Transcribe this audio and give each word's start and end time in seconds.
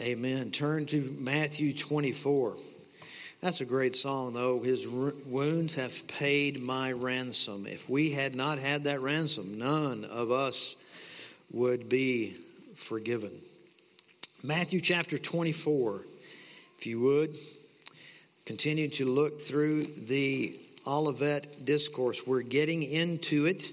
Amen. 0.00 0.50
Turn 0.50 0.86
to 0.86 1.16
Matthew 1.20 1.72
24. 1.72 2.56
That's 3.40 3.60
a 3.60 3.64
great 3.64 3.94
song, 3.94 4.32
though. 4.32 4.58
His 4.58 4.88
wounds 4.88 5.76
have 5.76 6.08
paid 6.08 6.60
my 6.60 6.90
ransom. 6.90 7.64
If 7.68 7.88
we 7.88 8.10
had 8.10 8.34
not 8.34 8.58
had 8.58 8.84
that 8.84 9.00
ransom, 9.00 9.56
none 9.56 10.04
of 10.04 10.32
us 10.32 10.74
would 11.52 11.88
be 11.88 12.34
forgiven. 12.74 13.30
Matthew 14.42 14.80
chapter 14.80 15.16
24, 15.16 16.00
if 16.76 16.86
you 16.86 16.98
would, 16.98 17.36
continue 18.46 18.88
to 18.88 19.04
look 19.04 19.42
through 19.42 19.84
the 19.84 20.56
Olivet 20.88 21.64
discourse. 21.64 22.26
We're 22.26 22.42
getting 22.42 22.82
into 22.82 23.46
it. 23.46 23.70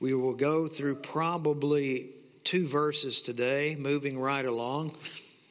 We 0.00 0.14
will 0.14 0.34
go 0.34 0.68
through 0.68 0.96
probably 0.96 2.10
two 2.44 2.68
verses 2.68 3.20
today, 3.20 3.74
moving 3.76 4.16
right 4.16 4.46
along 4.46 4.90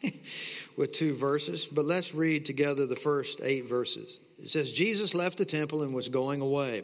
with 0.77 0.91
two 0.93 1.13
verses. 1.13 1.65
But 1.65 1.85
let's 1.85 2.13
read 2.13 2.45
together 2.45 2.85
the 2.85 2.95
first 2.95 3.41
eight 3.43 3.67
verses. 3.67 4.19
It 4.41 4.49
says, 4.49 4.71
Jesus 4.71 5.15
left 5.15 5.37
the 5.37 5.45
temple 5.45 5.83
and 5.83 5.93
was 5.93 6.09
going 6.09 6.41
away. 6.41 6.83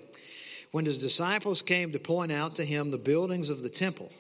When 0.72 0.86
his 0.86 1.00
disciples 1.00 1.62
came 1.62 1.92
to 1.92 2.00
point 2.00 2.32
out 2.32 2.56
to 2.56 2.66
him 2.66 2.92
the 2.92 2.98
buildings 2.98 3.50
of 3.50 3.62
the 3.62 3.70
temple, 3.70 4.12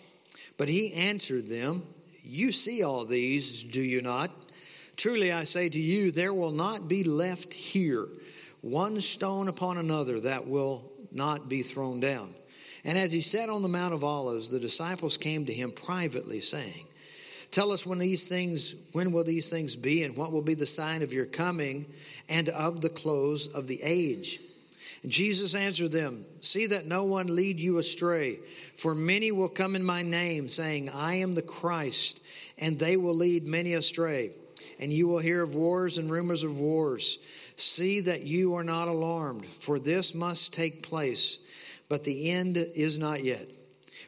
but 0.58 0.68
he 0.68 0.94
answered 0.94 1.48
them, 1.48 1.84
You 2.24 2.52
see 2.52 2.84
all 2.84 3.06
these, 3.06 3.64
do 3.64 3.82
you 3.82 4.02
not? 4.02 4.32
Truly 4.98 5.32
I 5.32 5.46
say 5.46 5.70
to 5.70 5.80
you, 5.80 6.12
there 6.12 6.34
will 6.34 6.52
not 6.52 6.90
be 6.90 7.04
left 7.04 7.54
here 7.54 8.08
one 8.62 9.00
stone 9.00 9.48
upon 9.48 9.78
another 9.78 10.20
that 10.22 10.48
will 10.48 10.92
not 11.12 11.48
be 11.48 11.62
thrown 11.62 12.00
down. 12.00 12.34
And 12.84 12.98
as 12.98 13.12
he 13.12 13.22
sat 13.22 13.50
on 13.50 13.62
the 13.62 13.70
Mount 13.70 13.94
of 13.94 14.04
Olives, 14.04 14.50
the 14.50 14.60
disciples 14.60 15.18
came 15.18 15.46
to 15.46 15.54
him 15.54 15.72
privately, 15.72 16.42
saying, 16.42 16.86
Tell 17.52 17.72
us 17.72 17.86
when 17.86 17.98
these 17.98 18.28
things, 18.28 18.76
when 18.92 19.12
will 19.12 19.24
these 19.24 19.50
things 19.50 19.76
be, 19.76 20.04
and 20.04 20.16
what 20.16 20.32
will 20.32 20.44
be 20.44 20.54
the 20.54 20.66
sign 20.66 21.02
of 21.02 21.14
your 21.14 21.26
coming 21.26 21.88
and 22.28 22.48
of 22.50 22.82
the 22.82 22.90
close 22.90 23.48
of 23.48 23.68
the 23.68 23.80
age? 23.82 24.40
Jesus 25.08 25.56
answered 25.56 25.92
them, 25.92 26.26
See 26.42 26.68
that 26.68 26.86
no 26.86 27.06
one 27.06 27.34
lead 27.34 27.60
you 27.60 27.78
astray, 27.78 28.40
for 28.76 28.94
many 28.94 29.32
will 29.32 29.50
come 29.50 29.76
in 29.76 29.84
my 29.84 30.04
name, 30.04 30.48
saying, 30.48 30.90
I 30.90 31.16
am 31.16 31.34
the 31.34 31.42
Christ, 31.42 32.24
and 32.58 32.78
they 32.78 32.98
will 32.98 33.16
lead 33.16 33.46
many 33.46 33.74
astray. 33.74 34.32
And 34.80 34.92
you 34.92 35.08
will 35.08 35.20
hear 35.20 35.42
of 35.42 35.56
wars 35.56 35.98
and 35.98 36.10
rumors 36.10 36.44
of 36.44 36.60
wars. 36.60 37.18
See 37.56 38.02
that 38.02 38.24
you 38.24 38.56
are 38.56 38.64
not 38.64 38.88
alarmed, 38.88 39.46
for 39.46 39.80
this 39.80 40.14
must 40.14 40.54
take 40.54 40.84
place, 40.84 41.40
but 41.88 42.04
the 42.04 42.32
end 42.32 42.58
is 42.58 43.00
not 43.00 43.24
yet. 43.24 43.46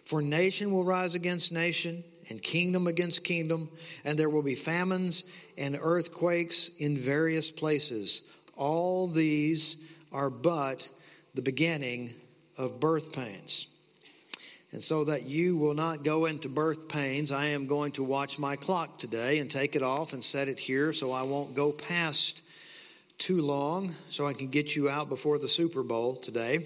For 0.05 0.21
nation 0.21 0.71
will 0.71 0.83
rise 0.83 1.15
against 1.15 1.53
nation, 1.53 2.03
and 2.31 2.41
kingdom 2.41 2.87
against 2.87 3.23
kingdom, 3.23 3.69
and 4.03 4.17
there 4.17 4.29
will 4.29 4.41
be 4.41 4.55
famines 4.55 5.25
and 5.57 5.77
earthquakes 5.79 6.71
in 6.79 6.97
various 6.97 7.51
places. 7.51 8.31
All 8.55 9.07
these 9.07 9.85
are 10.11 10.29
but 10.29 10.89
the 11.35 11.41
beginning 11.41 12.13
of 12.57 12.79
birth 12.79 13.13
pains. 13.13 13.67
And 14.71 14.81
so 14.81 15.03
that 15.03 15.23
you 15.23 15.57
will 15.57 15.73
not 15.73 16.05
go 16.05 16.25
into 16.25 16.47
birth 16.47 16.87
pains, 16.87 17.31
I 17.31 17.47
am 17.47 17.67
going 17.67 17.91
to 17.93 18.03
watch 18.03 18.39
my 18.39 18.55
clock 18.55 18.97
today 18.97 19.39
and 19.39 19.51
take 19.51 19.75
it 19.75 19.83
off 19.83 20.13
and 20.13 20.23
set 20.23 20.47
it 20.47 20.57
here 20.57 20.93
so 20.93 21.11
I 21.11 21.23
won't 21.23 21.55
go 21.55 21.73
past 21.73 22.41
too 23.17 23.41
long 23.41 23.93
so 24.07 24.25
I 24.25 24.33
can 24.33 24.47
get 24.47 24.75
you 24.75 24.89
out 24.89 25.09
before 25.09 25.37
the 25.37 25.49
Super 25.49 25.83
Bowl 25.83 26.15
today. 26.15 26.65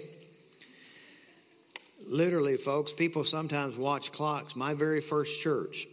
Literally, 2.10 2.56
folks, 2.56 2.92
people 2.92 3.24
sometimes 3.24 3.76
watch 3.76 4.12
clocks. 4.12 4.54
My 4.54 4.74
very 4.74 5.00
first 5.00 5.40
church, 5.40 5.86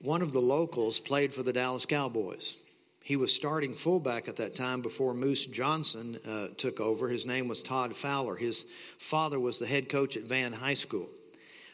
one 0.00 0.22
of 0.22 0.32
the 0.32 0.40
locals 0.40 1.00
played 1.00 1.34
for 1.34 1.42
the 1.42 1.52
Dallas 1.52 1.84
Cowboys. 1.84 2.62
He 3.02 3.16
was 3.16 3.34
starting 3.34 3.74
fullback 3.74 4.28
at 4.28 4.36
that 4.36 4.54
time 4.54 4.82
before 4.82 5.14
Moose 5.14 5.46
Johnston 5.46 6.18
uh, 6.28 6.48
took 6.56 6.80
over. 6.80 7.08
His 7.08 7.26
name 7.26 7.48
was 7.48 7.62
Todd 7.62 7.94
Fowler. 7.94 8.36
His 8.36 8.64
father 8.98 9.40
was 9.40 9.58
the 9.58 9.66
head 9.66 9.88
coach 9.88 10.16
at 10.16 10.24
Van 10.24 10.52
High 10.52 10.74
School. 10.74 11.08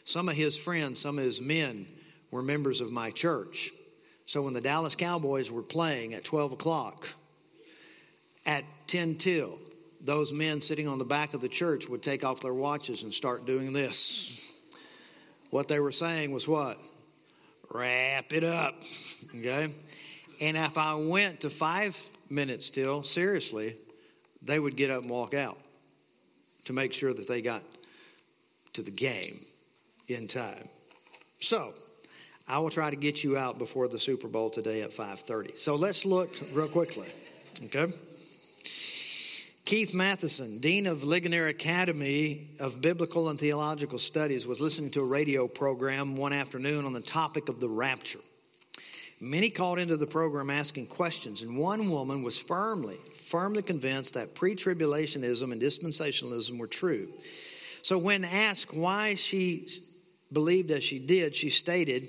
Some 0.05 0.29
of 0.29 0.35
his 0.35 0.57
friends, 0.57 0.99
some 0.99 1.17
of 1.17 1.25
his 1.25 1.41
men, 1.41 1.87
were 2.31 2.41
members 2.41 2.79
of 2.79 2.91
my 2.91 3.09
church. 3.09 3.71
So 4.25 4.43
when 4.43 4.53
the 4.53 4.61
Dallas 4.61 4.95
Cowboys 4.95 5.51
were 5.51 5.61
playing 5.61 6.13
at 6.13 6.23
12 6.23 6.53
o'clock, 6.53 7.09
at 8.45 8.63
10 8.87 9.15
till, 9.15 9.59
those 10.05 10.31
men 10.31 10.61
sitting 10.61 10.87
on 10.87 10.99
the 10.99 11.05
back 11.05 11.33
of 11.33 11.41
the 11.41 11.49
church 11.49 11.89
would 11.89 12.03
take 12.03 12.23
off 12.23 12.41
their 12.41 12.53
watches 12.53 13.03
and 13.03 13.13
start 13.13 13.45
doing 13.45 13.73
this. 13.73 14.53
What 15.49 15.67
they 15.67 15.79
were 15.79 15.91
saying 15.91 16.31
was 16.31 16.47
what? 16.47 16.77
Wrap 17.73 18.31
it 18.31 18.43
up. 18.43 18.75
Okay? 19.35 19.69
And 20.41 20.57
if 20.57 20.77
I 20.77 20.95
went 20.95 21.41
to 21.41 21.49
five 21.49 21.99
minutes 22.29 22.69
till, 22.69 23.03
seriously, 23.03 23.75
they 24.41 24.59
would 24.59 24.75
get 24.75 24.91
up 24.91 25.01
and 25.01 25.09
walk 25.09 25.33
out 25.33 25.57
to 26.65 26.73
make 26.73 26.93
sure 26.93 27.13
that 27.13 27.27
they 27.27 27.41
got 27.41 27.63
to 28.73 28.81
the 28.81 28.91
game 28.91 29.39
in 30.07 30.27
time. 30.27 30.69
So, 31.39 31.73
I 32.47 32.59
will 32.59 32.69
try 32.69 32.89
to 32.89 32.95
get 32.95 33.23
you 33.23 33.37
out 33.37 33.57
before 33.57 33.87
the 33.87 33.99
Super 33.99 34.27
Bowl 34.27 34.49
today 34.51 34.81
at 34.83 34.91
5:30. 34.91 35.57
So 35.57 35.75
let's 35.75 36.05
look 36.05 36.29
real 36.51 36.67
quickly. 36.67 37.07
Okay? 37.65 37.91
Keith 39.65 39.93
Mathison, 39.93 40.61
Dean 40.61 40.85
of 40.85 41.03
Ligonier 41.03 41.47
Academy 41.47 42.49
of 42.59 42.81
Biblical 42.81 43.29
and 43.29 43.39
Theological 43.39 43.97
Studies, 43.97 44.45
was 44.45 44.61
listening 44.61 44.91
to 44.91 44.99
a 44.99 45.05
radio 45.05 45.47
program 45.47 46.15
one 46.15 46.33
afternoon 46.33 46.85
on 46.85 46.93
the 46.93 47.01
topic 47.01 47.49
of 47.49 47.59
the 47.59 47.67
rapture. 47.67 48.19
Many 49.19 49.49
called 49.49 49.79
into 49.79 49.97
the 49.97 50.05
program 50.05 50.51
asking 50.51 50.85
questions, 50.85 51.41
and 51.41 51.57
one 51.57 51.89
woman 51.89 52.21
was 52.21 52.39
firmly, 52.39 52.97
firmly 53.15 53.63
convinced 53.63 54.13
that 54.13 54.35
pre 54.35 54.55
tribulationism 54.55 55.51
and 55.51 55.59
dispensationalism 55.59 56.59
were 56.59 56.67
true. 56.67 57.07
So, 57.81 57.97
when 57.97 58.23
asked 58.23 58.71
why 58.71 59.15
she 59.15 59.67
believed 60.31 60.69
as 60.69 60.83
she 60.83 60.99
did, 60.99 61.33
she 61.33 61.49
stated, 61.49 62.07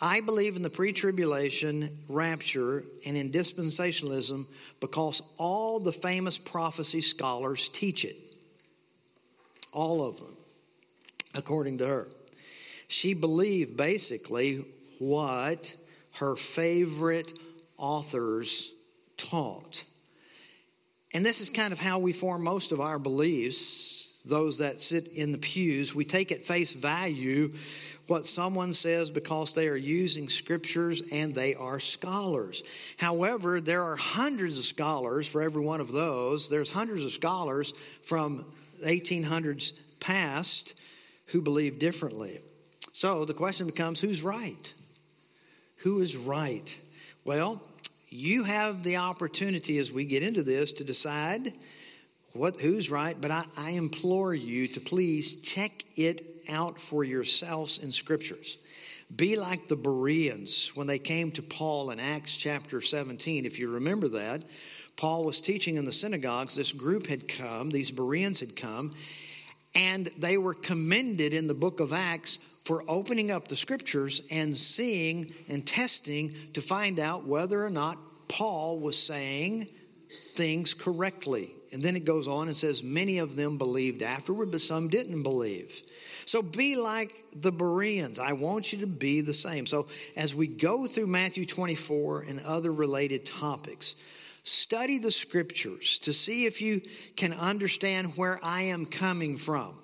I 0.00 0.20
believe 0.20 0.56
in 0.56 0.62
the 0.62 0.70
pre 0.70 0.92
tribulation 0.92 1.98
rapture 2.08 2.84
and 3.04 3.16
in 3.16 3.30
dispensationalism 3.30 4.46
because 4.80 5.22
all 5.38 5.80
the 5.80 5.92
famous 5.92 6.38
prophecy 6.38 7.00
scholars 7.00 7.68
teach 7.68 8.04
it. 8.04 8.16
All 9.72 10.06
of 10.06 10.18
them, 10.18 10.36
according 11.34 11.78
to 11.78 11.86
her. 11.86 12.08
She 12.86 13.12
believed 13.12 13.76
basically 13.76 14.64
what 14.98 15.76
her 16.14 16.36
favorite 16.36 17.32
authors 17.76 18.74
taught. 19.16 19.84
And 21.12 21.24
this 21.24 21.40
is 21.40 21.50
kind 21.50 21.72
of 21.72 21.80
how 21.80 21.98
we 21.98 22.12
form 22.12 22.42
most 22.42 22.72
of 22.72 22.80
our 22.80 22.98
beliefs, 22.98 24.20
those 24.24 24.58
that 24.58 24.80
sit 24.80 25.08
in 25.08 25.32
the 25.32 25.38
pews. 25.38 25.94
We 25.94 26.04
take 26.04 26.32
at 26.32 26.44
face 26.44 26.72
value 26.72 27.52
what 28.08 28.24
someone 28.24 28.72
says 28.72 29.10
because 29.10 29.54
they 29.54 29.68
are 29.68 29.76
using 29.76 30.28
scriptures 30.28 31.12
and 31.12 31.34
they 31.34 31.54
are 31.54 31.78
scholars. 31.78 32.62
However, 32.98 33.60
there 33.60 33.84
are 33.84 33.96
hundreds 33.96 34.58
of 34.58 34.64
scholars 34.64 35.28
for 35.28 35.42
every 35.42 35.62
one 35.62 35.80
of 35.80 35.92
those. 35.92 36.48
There's 36.48 36.72
hundreds 36.72 37.04
of 37.04 37.12
scholars 37.12 37.72
from 38.02 38.46
1800s 38.84 39.78
past 40.00 40.80
who 41.26 41.42
believe 41.42 41.78
differently. 41.78 42.40
So 42.92 43.26
the 43.26 43.34
question 43.34 43.66
becomes 43.66 44.00
who's 44.00 44.22
right? 44.22 44.74
Who 45.82 46.00
is 46.00 46.16
right? 46.16 46.80
Well, 47.24 47.62
you 48.08 48.44
have 48.44 48.82
the 48.82 48.96
opportunity 48.96 49.78
as 49.78 49.92
we 49.92 50.06
get 50.06 50.22
into 50.22 50.42
this 50.42 50.72
to 50.72 50.84
decide 50.84 51.52
what 52.32 52.60
who's 52.60 52.90
right, 52.90 53.20
but 53.20 53.30
I, 53.30 53.44
I 53.56 53.70
implore 53.70 54.34
you 54.34 54.66
to 54.68 54.80
please 54.80 55.42
check 55.42 55.72
it 55.96 56.22
out 56.48 56.80
for 56.80 57.04
yourselves 57.04 57.78
in 57.78 57.92
scriptures. 57.92 58.58
Be 59.14 59.38
like 59.38 59.68
the 59.68 59.76
Bereans 59.76 60.72
when 60.74 60.86
they 60.86 60.98
came 60.98 61.30
to 61.32 61.42
Paul 61.42 61.90
in 61.90 61.98
Acts 61.98 62.36
chapter 62.36 62.80
17. 62.80 63.46
If 63.46 63.58
you 63.58 63.70
remember 63.72 64.08
that, 64.08 64.44
Paul 64.96 65.24
was 65.24 65.40
teaching 65.40 65.76
in 65.76 65.84
the 65.84 65.92
synagogues. 65.92 66.56
This 66.56 66.72
group 66.72 67.06
had 67.06 67.28
come, 67.28 67.70
these 67.70 67.90
Bereans 67.90 68.40
had 68.40 68.56
come, 68.56 68.94
and 69.74 70.06
they 70.18 70.36
were 70.36 70.54
commended 70.54 71.32
in 71.32 71.46
the 71.46 71.54
book 71.54 71.80
of 71.80 71.92
Acts 71.92 72.38
for 72.64 72.82
opening 72.86 73.30
up 73.30 73.48
the 73.48 73.56
scriptures 73.56 74.26
and 74.30 74.54
seeing 74.54 75.32
and 75.48 75.66
testing 75.66 76.34
to 76.52 76.60
find 76.60 77.00
out 77.00 77.26
whether 77.26 77.64
or 77.64 77.70
not 77.70 77.96
Paul 78.28 78.80
was 78.80 79.02
saying 79.02 79.68
things 80.34 80.74
correctly. 80.74 81.50
And 81.72 81.82
then 81.82 81.96
it 81.96 82.04
goes 82.04 82.28
on 82.28 82.48
and 82.48 82.56
says, 82.56 82.82
Many 82.82 83.18
of 83.18 83.36
them 83.36 83.56
believed 83.56 84.02
afterward, 84.02 84.50
but 84.50 84.60
some 84.60 84.88
didn't 84.88 85.22
believe. 85.22 85.82
So 86.28 86.42
be 86.42 86.76
like 86.76 87.24
the 87.34 87.50
Bereans. 87.50 88.18
I 88.18 88.34
want 88.34 88.70
you 88.70 88.80
to 88.80 88.86
be 88.86 89.22
the 89.22 89.32
same. 89.32 89.64
So 89.64 89.88
as 90.14 90.34
we 90.34 90.46
go 90.46 90.84
through 90.84 91.06
Matthew 91.06 91.46
24 91.46 92.24
and 92.28 92.40
other 92.40 92.70
related 92.70 93.24
topics, 93.24 93.96
study 94.42 94.98
the 94.98 95.10
scriptures 95.10 96.00
to 96.00 96.12
see 96.12 96.44
if 96.44 96.60
you 96.60 96.82
can 97.16 97.32
understand 97.32 98.12
where 98.16 98.38
I 98.42 98.64
am 98.64 98.84
coming 98.84 99.38
from. 99.38 99.74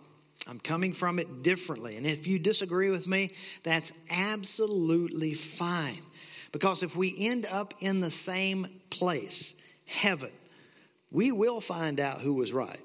I'm 0.47 0.61
coming 0.61 0.93
from 0.93 1.19
it 1.19 1.43
differently. 1.43 1.97
And 1.97 2.05
if 2.05 2.27
you 2.27 2.39
disagree 2.39 2.91
with 2.91 3.09
me, 3.09 3.31
that's 3.63 3.95
absolutely 4.11 5.33
fine. 5.33 6.03
Because 6.53 6.83
if 6.83 6.95
we 6.95 7.15
end 7.19 7.47
up 7.51 7.73
in 7.81 8.01
the 8.01 8.11
same 8.11 8.67
place, 8.91 9.55
heaven, 9.87 10.31
we 11.11 11.33
will 11.33 11.63
find 11.63 12.01
out 12.01 12.21
who 12.21 12.35
was 12.35 12.53
right. 12.53 12.83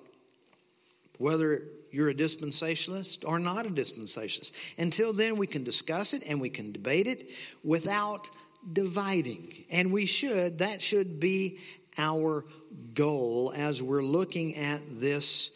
Whether 1.17 1.63
you're 1.91 2.09
a 2.09 2.13
dispensationalist 2.13 3.27
or 3.27 3.39
not 3.39 3.65
a 3.65 3.69
dispensationalist. 3.69 4.51
Until 4.77 5.13
then, 5.13 5.37
we 5.37 5.47
can 5.47 5.63
discuss 5.63 6.13
it 6.13 6.23
and 6.27 6.39
we 6.39 6.49
can 6.49 6.71
debate 6.71 7.07
it 7.07 7.29
without 7.63 8.29
dividing. 8.71 9.65
And 9.71 9.91
we 9.91 10.05
should, 10.05 10.59
that 10.59 10.81
should 10.81 11.19
be 11.19 11.59
our 11.97 12.45
goal 12.93 13.53
as 13.55 13.81
we're 13.81 14.03
looking 14.03 14.55
at 14.55 14.81
this 14.91 15.51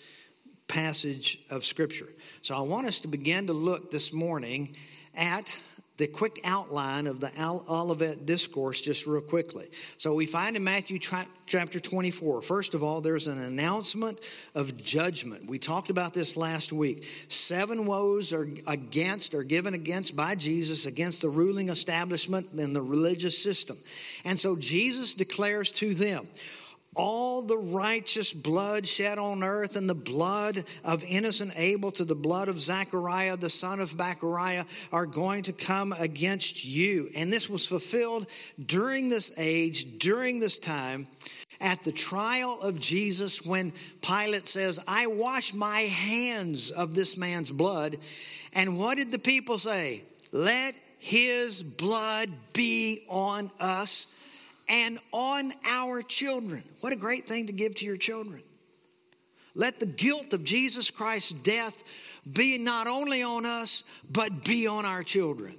passage 0.68 1.40
of 1.50 1.64
Scripture. 1.64 2.08
So 2.42 2.56
I 2.56 2.62
want 2.62 2.88
us 2.88 3.00
to 3.02 3.08
begin 3.08 3.48
to 3.48 3.54
look 3.54 3.92
this 3.92 4.12
morning 4.12 4.76
at 5.16 5.60
the 5.98 6.08
quick 6.08 6.40
outline 6.44 7.06
of 7.06 7.20
the 7.20 7.32
Olivet 7.70 8.26
Discourse 8.26 8.82
just 8.82 9.06
real 9.06 9.22
quickly. 9.22 9.68
So 9.98 10.16
we 10.16 10.26
find 10.26 10.56
in 10.56 10.64
Matthew 10.64 10.98
chapter 10.98 11.80
24, 11.80 12.42
first 12.42 12.74
of 12.74 12.84
all, 12.84 13.00
there's 13.00 13.28
an 13.28 13.40
announcement 13.40 14.20
of 14.56 14.76
judgment. 14.76 15.46
We 15.46 15.60
talked 15.60 15.92
about 15.92 16.16
this 16.16 16.36
last 16.36 16.74
week. 16.74 17.06
Seven 17.28 17.86
woes 17.86 18.34
are 18.34 18.48
against, 18.68 19.36
are 19.36 19.44
given 19.44 19.76
against 19.76 20.16
by 20.16 20.34
Jesus 20.34 20.88
against 20.88 21.22
the 21.22 21.30
ruling 21.30 21.70
establishment 21.70 22.50
and 22.54 22.76
the 22.76 22.82
religious 22.82 23.38
system. 23.42 23.78
And 24.26 24.40
so 24.40 24.56
Jesus 24.56 25.14
declares 25.14 25.72
to 25.74 25.94
them, 25.94 26.28
all 26.96 27.42
the 27.42 27.58
righteous 27.58 28.34
blood 28.34 28.88
shed 28.88 29.18
on 29.18 29.44
earth 29.44 29.76
and 29.76 29.90
the 29.90 29.96
blood 29.96 30.64
of 30.84 31.04
innocent 31.04 31.54
Abel 31.56 31.92
to 31.94 32.06
the 32.06 32.16
blood 32.16 32.50
of 32.50 32.60
Zachariah, 32.60 33.38
the 33.38 33.50
son 33.50 33.80
of 33.80 33.92
Barachiah, 33.92 34.66
are 34.92 35.06
going 35.06 35.44
to 35.44 35.54
come 35.54 35.94
against 35.94 36.66
you. 36.66 37.10
And 37.16 37.32
this 37.32 37.50
was 37.50 37.66
fulfilled 37.66 38.28
during 38.64 39.10
this 39.10 39.32
age, 39.38 39.98
during 40.00 40.40
this 40.40 40.58
time, 40.58 41.08
at 41.62 41.82
the 41.84 41.92
trial 41.92 42.60
of 42.62 42.80
Jesus, 42.80 43.46
when 43.46 43.72
Pilate 44.02 44.48
says, 44.48 44.80
I 44.88 45.08
wash 45.08 45.54
my 45.54 45.82
hands 45.82 46.72
of 46.72 46.94
this 46.94 47.16
man's 47.18 47.52
blood. 47.52 47.98
And 48.54 48.78
what 48.78 48.98
did 48.98 49.12
the 49.12 49.20
people 49.20 49.58
say? 49.58 50.04
Let 50.32 50.76
his 51.00 51.64
blood 51.64 52.30
be 52.54 53.06
on 53.08 53.52
us 53.60 54.08
and 54.68 55.00
on 55.12 55.54
our 55.66 56.02
children. 56.02 56.64
What 56.82 56.94
a 56.94 56.98
great 56.98 57.28
thing 57.28 57.48
to 57.48 57.54
give 57.54 57.76
to 57.76 57.86
your 57.86 57.98
children. 57.98 58.42
Let 59.56 59.80
the 59.80 59.86
guilt 59.86 60.34
of 60.34 60.44
Jesus 60.44 60.90
Christ's 60.90 61.34
death 61.34 61.84
be 62.32 62.58
not 62.58 62.88
only 62.88 63.22
on 63.22 63.46
us, 63.46 63.84
but 64.12 64.44
be 64.44 64.66
on 64.68 64.86
our 64.86 65.04
children. 65.04 65.56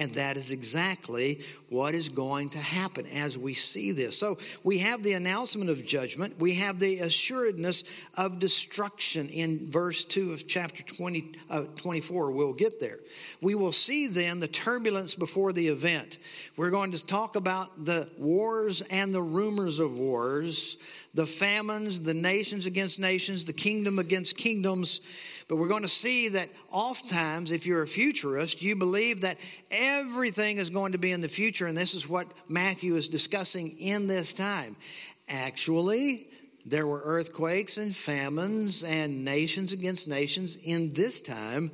And 0.00 0.14
that 0.14 0.38
is 0.38 0.50
exactly 0.50 1.42
what 1.68 1.94
is 1.94 2.08
going 2.08 2.48
to 2.50 2.58
happen 2.58 3.04
as 3.04 3.36
we 3.36 3.52
see 3.52 3.92
this. 3.92 4.18
So 4.18 4.38
we 4.64 4.78
have 4.78 5.02
the 5.02 5.12
announcement 5.12 5.68
of 5.68 5.84
judgment. 5.84 6.40
We 6.40 6.54
have 6.54 6.78
the 6.78 7.00
assuredness 7.00 7.84
of 8.16 8.38
destruction 8.38 9.28
in 9.28 9.70
verse 9.70 10.04
2 10.04 10.32
of 10.32 10.48
chapter 10.48 10.82
20, 10.82 11.32
uh, 11.50 11.64
24. 11.76 12.32
We'll 12.32 12.54
get 12.54 12.80
there. 12.80 12.96
We 13.42 13.54
will 13.54 13.72
see 13.72 14.06
then 14.06 14.40
the 14.40 14.48
turbulence 14.48 15.14
before 15.14 15.52
the 15.52 15.68
event. 15.68 16.18
We're 16.56 16.70
going 16.70 16.92
to 16.92 17.06
talk 17.06 17.36
about 17.36 17.84
the 17.84 18.08
wars 18.16 18.80
and 18.80 19.12
the 19.12 19.20
rumors 19.20 19.80
of 19.80 19.98
wars, 19.98 20.78
the 21.12 21.26
famines, 21.26 22.00
the 22.00 22.14
nations 22.14 22.64
against 22.64 22.98
nations, 22.98 23.44
the 23.44 23.52
kingdom 23.52 23.98
against 23.98 24.38
kingdoms 24.38 25.02
but 25.50 25.56
we're 25.56 25.66
going 25.66 25.82
to 25.82 25.88
see 25.88 26.28
that 26.28 26.48
oftentimes, 26.70 27.50
if 27.50 27.66
you're 27.66 27.82
a 27.82 27.86
futurist, 27.88 28.62
you 28.62 28.76
believe 28.76 29.22
that 29.22 29.36
everything 29.72 30.58
is 30.58 30.70
going 30.70 30.92
to 30.92 30.98
be 30.98 31.10
in 31.10 31.20
the 31.20 31.28
future, 31.28 31.66
and 31.66 31.76
this 31.76 31.92
is 31.92 32.08
what 32.08 32.28
Matthew 32.46 32.94
is 32.94 33.08
discussing 33.08 33.76
in 33.80 34.06
this 34.06 34.32
time. 34.32 34.76
Actually, 35.28 36.28
there 36.64 36.86
were 36.86 37.02
earthquakes 37.04 37.78
and 37.78 37.96
famines 37.96 38.84
and 38.84 39.24
nations 39.24 39.72
against 39.72 40.06
nations 40.06 40.54
in 40.54 40.92
this 40.92 41.20
time 41.20 41.72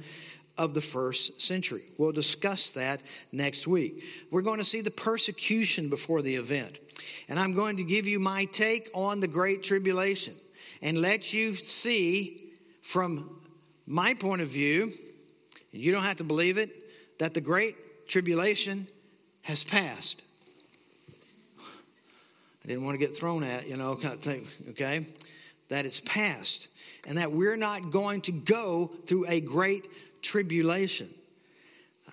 of 0.57 0.73
the 0.73 0.81
first 0.81 1.43
century. 1.43 1.83
We'll 1.99 2.13
discuss 2.13 2.73
that 2.73 3.03
next 3.31 3.67
week. 3.67 4.07
We're 4.31 4.41
going 4.41 4.57
to 4.57 4.65
see 4.65 4.81
the 4.81 4.91
persecution 4.91 5.91
before 5.91 6.23
the 6.23 6.37
event. 6.37 6.81
And 7.29 7.39
I'm 7.39 7.53
going 7.53 7.77
to 7.77 7.85
give 7.85 8.09
you 8.09 8.21
my 8.21 8.47
take 8.47 8.89
on 8.95 9.21
the 9.21 9.29
Great 9.29 9.63
Tribulation 9.63 10.33
and 10.81 10.97
let 10.97 11.35
you 11.35 11.53
see 11.53 12.55
from 12.81 13.36
my 13.87 14.15
point 14.15 14.43
of 14.43 14.49
view, 14.49 14.93
and 15.73 15.83
you 15.83 15.93
don't 15.93 16.03
have 16.03 16.17
to 16.17 16.25
believe 16.25 16.59
it, 16.59 16.71
that 17.19 17.35
the 17.35 17.41
great 17.41 18.09
tribulation 18.09 18.87
has 19.43 19.63
passed. 19.63 20.23
I 21.59 22.69
didn't 22.69 22.85
want 22.85 22.99
to 22.99 23.07
get 23.07 23.17
thrown 23.17 23.45
at, 23.45 23.69
you 23.69 23.77
know, 23.77 23.95
kind 23.95 24.15
of 24.15 24.21
thing, 24.21 24.47
okay? 24.71 25.07
That 25.69 25.87
it's 25.87 26.01
past 26.01 26.69
and 27.07 27.19
that 27.19 27.31
we're 27.31 27.57
not 27.57 27.91
going 27.93 28.23
to 28.23 28.33
go 28.33 28.91
through 29.07 29.27
a 29.29 29.41
great 29.41 29.87
tribulation. 30.21 31.09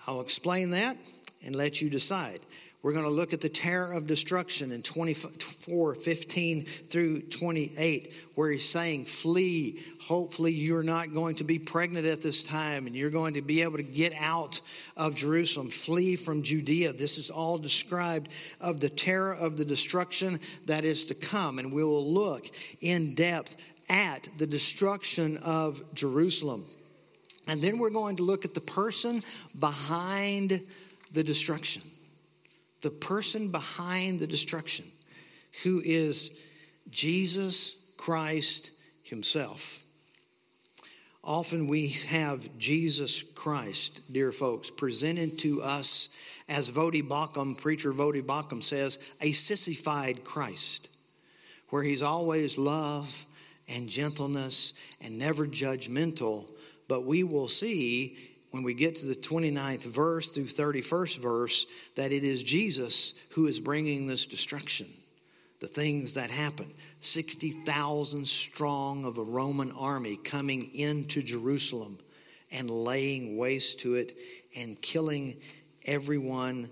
I'll 0.06 0.20
explain 0.20 0.70
that 0.70 0.96
and 1.44 1.56
let 1.56 1.82
you 1.82 1.90
decide. 1.90 2.38
We're 2.84 2.92
going 2.92 3.06
to 3.06 3.10
look 3.10 3.32
at 3.32 3.40
the 3.40 3.48
terror 3.48 3.94
of 3.94 4.06
destruction 4.06 4.70
in 4.70 4.82
24, 4.82 5.94
15 5.94 6.64
through 6.66 7.22
28, 7.22 8.12
where 8.34 8.50
he's 8.50 8.68
saying, 8.68 9.06
Flee. 9.06 9.82
Hopefully, 10.02 10.52
you're 10.52 10.82
not 10.82 11.14
going 11.14 11.36
to 11.36 11.44
be 11.44 11.58
pregnant 11.58 12.04
at 12.04 12.20
this 12.20 12.42
time 12.42 12.86
and 12.86 12.94
you're 12.94 13.08
going 13.08 13.34
to 13.34 13.40
be 13.40 13.62
able 13.62 13.78
to 13.78 13.82
get 13.82 14.12
out 14.20 14.60
of 14.98 15.16
Jerusalem. 15.16 15.70
Flee 15.70 16.14
from 16.14 16.42
Judea. 16.42 16.92
This 16.92 17.16
is 17.16 17.30
all 17.30 17.56
described 17.56 18.30
of 18.60 18.80
the 18.80 18.90
terror 18.90 19.32
of 19.32 19.56
the 19.56 19.64
destruction 19.64 20.38
that 20.66 20.84
is 20.84 21.06
to 21.06 21.14
come. 21.14 21.58
And 21.58 21.72
we 21.72 21.82
will 21.82 22.04
look 22.04 22.48
in 22.82 23.14
depth 23.14 23.56
at 23.88 24.28
the 24.36 24.46
destruction 24.46 25.38
of 25.38 25.80
Jerusalem. 25.94 26.66
And 27.48 27.62
then 27.62 27.78
we're 27.78 27.88
going 27.88 28.16
to 28.16 28.24
look 28.24 28.44
at 28.44 28.52
the 28.52 28.60
person 28.60 29.22
behind 29.58 30.60
the 31.14 31.24
destruction 31.24 31.80
the 32.84 32.90
person 32.90 33.50
behind 33.50 34.20
the 34.20 34.26
destruction, 34.28 34.84
who 35.64 35.82
is 35.84 36.40
Jesus 36.90 37.84
Christ 37.96 38.70
Himself. 39.02 39.82
Often 41.24 41.68
we 41.68 41.88
have 42.08 42.56
Jesus 42.58 43.22
Christ, 43.22 44.12
dear 44.12 44.30
folks, 44.30 44.70
presented 44.70 45.38
to 45.40 45.62
us 45.62 46.10
as 46.48 46.70
Voddie 46.70 47.02
Baucham, 47.02 47.56
preacher 47.56 47.92
Voddie 47.92 48.22
Baucham 48.22 48.62
says, 48.62 48.98
a 49.22 49.32
sissified 49.32 50.22
Christ, 50.22 50.90
where 51.70 51.82
he's 51.82 52.02
always 52.02 52.58
love 52.58 53.24
and 53.66 53.88
gentleness 53.88 54.74
and 55.00 55.18
never 55.18 55.46
judgmental. 55.46 56.44
But 56.88 57.06
we 57.06 57.22
will 57.22 57.48
see 57.48 58.18
when 58.54 58.62
we 58.62 58.72
get 58.72 58.94
to 58.94 59.06
the 59.06 59.16
29th 59.16 59.84
verse 59.84 60.28
through 60.28 60.44
31st 60.44 61.18
verse 61.18 61.66
that 61.96 62.12
it 62.12 62.22
is 62.22 62.40
Jesus 62.40 63.14
who 63.30 63.48
is 63.48 63.58
bringing 63.58 64.06
this 64.06 64.26
destruction. 64.26 64.86
The 65.58 65.66
things 65.66 66.14
that 66.14 66.30
happen 66.30 66.72
60,000 67.00 68.28
strong 68.28 69.06
of 69.06 69.18
a 69.18 69.24
Roman 69.24 69.72
army 69.72 70.16
coming 70.16 70.72
into 70.72 71.20
Jerusalem 71.20 71.98
and 72.52 72.70
laying 72.70 73.36
waste 73.36 73.80
to 73.80 73.96
it 73.96 74.16
and 74.56 74.80
killing 74.80 75.34
everyone 75.84 76.70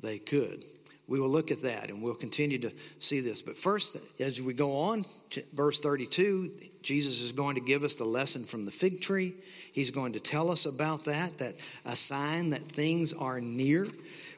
they 0.00 0.18
could. 0.18 0.62
We 1.08 1.20
will 1.20 1.28
look 1.28 1.50
at 1.50 1.62
that 1.62 1.90
and 1.90 2.02
we'll 2.02 2.14
continue 2.14 2.58
to 2.58 2.72
see 2.98 3.18
this. 3.18 3.42
But 3.42 3.56
first, 3.56 3.96
as 4.20 4.40
we 4.40 4.54
go 4.54 4.78
on, 4.78 5.04
verse 5.52 5.80
32, 5.80 6.52
Jesus 6.82 7.20
is 7.20 7.32
going 7.32 7.56
to 7.56 7.60
give 7.60 7.84
us 7.84 7.96
the 7.96 8.04
lesson 8.04 8.44
from 8.44 8.64
the 8.64 8.72
fig 8.72 9.00
tree. 9.00 9.34
He's 9.76 9.90
going 9.90 10.14
to 10.14 10.20
tell 10.20 10.50
us 10.50 10.64
about 10.64 11.04
that, 11.04 11.36
that 11.36 11.54
a 11.84 11.94
sign 11.94 12.48
that 12.50 12.62
things 12.62 13.12
are 13.12 13.42
near. 13.42 13.86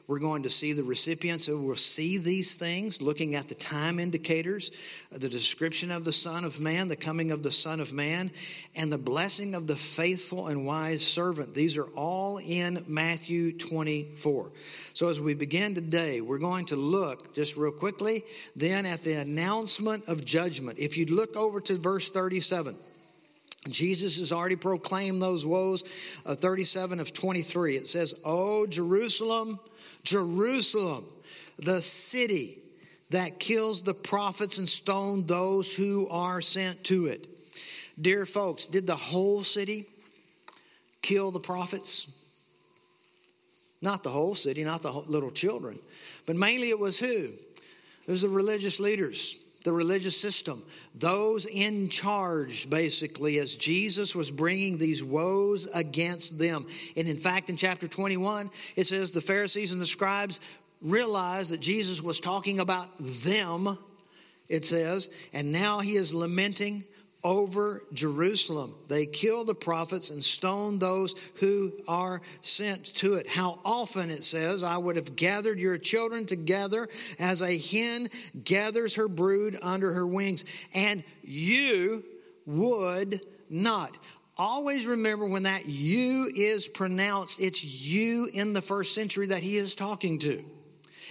We're 0.05 0.19
going 0.19 0.43
to 0.43 0.49
see 0.49 0.73
the 0.73 0.83
recipients 0.83 1.45
who 1.45 1.61
will 1.61 1.77
see 1.77 2.17
these 2.17 2.55
things, 2.55 3.01
looking 3.01 3.35
at 3.35 3.47
the 3.47 3.55
time 3.55 3.99
indicators, 3.99 4.69
the 5.13 5.29
description 5.29 5.91
of 5.91 6.03
the 6.03 6.11
Son 6.11 6.43
of 6.43 6.59
Man, 6.59 6.89
the 6.89 6.97
coming 6.97 7.31
of 7.31 7.41
the 7.41 7.51
Son 7.51 7.79
of 7.79 7.93
Man, 7.93 8.31
and 8.75 8.91
the 8.91 8.97
blessing 8.97 9.55
of 9.55 9.65
the 9.65 9.77
faithful 9.77 10.47
and 10.47 10.65
wise 10.65 11.07
servant. 11.07 11.53
These 11.53 11.77
are 11.77 11.87
all 11.95 12.37
in 12.39 12.83
Matthew 12.89 13.57
24. 13.57 14.51
So 14.93 15.07
as 15.07 15.21
we 15.21 15.35
begin 15.35 15.73
today, 15.73 16.19
we're 16.19 16.39
going 16.39 16.65
to 16.65 16.75
look 16.75 17.33
just 17.33 17.55
real 17.55 17.71
quickly 17.71 18.25
then 18.57 18.85
at 18.85 19.03
the 19.03 19.13
announcement 19.13 20.09
of 20.09 20.25
judgment. 20.25 20.79
If 20.79 20.97
you 20.97 21.05
look 21.05 21.37
over 21.37 21.61
to 21.61 21.75
verse 21.77 22.09
37, 22.09 22.75
Jesus 23.67 24.19
has 24.19 24.31
already 24.31 24.55
proclaimed 24.55 25.21
those 25.21 25.45
woes. 25.45 25.83
Uh, 26.25 26.35
37 26.35 26.99
of 26.99 27.13
23, 27.13 27.75
it 27.75 27.87
says, 27.87 28.19
Oh, 28.23 28.65
Jerusalem, 28.65 29.59
Jerusalem, 30.03 31.05
the 31.57 31.81
city 31.81 32.59
that 33.09 33.39
kills 33.39 33.81
the 33.81 33.93
prophets 33.93 34.59
and 34.59 34.69
stone 34.69 35.25
those 35.25 35.75
who 35.75 36.07
are 36.09 36.41
sent 36.41 36.83
to 36.85 37.07
it. 37.07 37.27
Dear 37.99 38.25
folks, 38.25 38.65
did 38.65 38.87
the 38.87 38.95
whole 38.95 39.43
city, 39.43 39.85
kill 41.01 41.31
the 41.31 41.39
prophets? 41.39 42.15
Not 43.81 44.03
the 44.03 44.09
whole 44.09 44.35
city, 44.35 44.63
not 44.63 44.81
the 44.81 44.91
little 44.91 45.31
children, 45.31 45.79
but 46.25 46.35
mainly 46.35 46.69
it 46.69 46.79
was 46.79 46.99
who? 46.99 47.29
It 47.33 48.11
was 48.11 48.21
the 48.21 48.29
religious 48.29 48.79
leaders 48.79 49.48
the 49.63 49.73
religious 49.73 50.19
system, 50.19 50.63
those 50.95 51.45
in 51.45 51.89
charge, 51.89 52.69
basically, 52.69 53.39
as 53.39 53.55
Jesus 53.55 54.15
was 54.15 54.31
bringing 54.31 54.77
these 54.77 55.03
woes 55.03 55.67
against 55.73 56.39
them. 56.39 56.65
And 56.95 57.07
in 57.07 57.17
fact, 57.17 57.49
in 57.49 57.57
chapter 57.57 57.87
21, 57.87 58.49
it 58.75 58.87
says 58.87 59.11
the 59.11 59.21
Pharisees 59.21 59.73
and 59.73 59.81
the 59.81 59.87
scribes 59.87 60.39
realized 60.81 61.51
that 61.51 61.59
Jesus 61.59 62.01
was 62.01 62.19
talking 62.19 62.59
about 62.59 62.87
them, 62.97 63.77
it 64.47 64.65
says, 64.65 65.09
and 65.33 65.51
now 65.51 65.79
he 65.79 65.97
is 65.97 66.13
lamenting 66.13 66.85
over 67.23 67.81
Jerusalem. 67.93 68.75
They 68.87 69.05
kill 69.05 69.45
the 69.45 69.55
prophets 69.55 70.09
and 70.09 70.23
stone 70.23 70.79
those 70.79 71.15
who 71.39 71.73
are 71.87 72.21
sent 72.41 72.85
to 72.97 73.15
it. 73.15 73.27
How 73.27 73.59
often 73.65 74.09
it 74.09 74.23
says, 74.23 74.63
I 74.63 74.77
would 74.77 74.95
have 74.95 75.15
gathered 75.15 75.59
your 75.59 75.77
children 75.77 76.25
together 76.25 76.87
as 77.19 77.41
a 77.41 77.57
hen 77.57 78.07
gathers 78.43 78.95
her 78.95 79.07
brood 79.07 79.57
under 79.61 79.93
her 79.93 80.07
wings, 80.07 80.45
and 80.73 81.03
you 81.23 82.03
would 82.45 83.21
not. 83.49 83.97
Always 84.37 84.87
remember 84.87 85.25
when 85.25 85.43
that 85.43 85.65
you 85.65 86.31
is 86.33 86.67
pronounced, 86.67 87.41
it's 87.41 87.63
you 87.63 88.29
in 88.33 88.53
the 88.53 88.61
first 88.61 88.95
century 88.95 89.27
that 89.27 89.43
he 89.43 89.57
is 89.57 89.75
talking 89.75 90.17
to. 90.19 90.43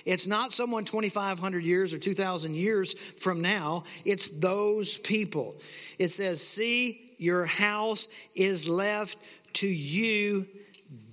It's 0.09 0.27
not 0.27 0.53
someone 0.53 0.87
2,500 0.87 1.62
years 1.62 1.93
or 1.93 1.99
2,000 1.99 2.55
years 2.55 2.95
from 2.95 3.43
now, 3.43 3.85
it's 4.07 4.31
those 4.31 4.97
people. 4.97 5.61
It 5.99 6.09
says, 6.09 6.43
See, 6.43 7.12
your 7.19 7.45
house 7.45 8.09
is 8.35 8.67
left 8.71 9.19
to 9.55 9.69
you 9.69 10.47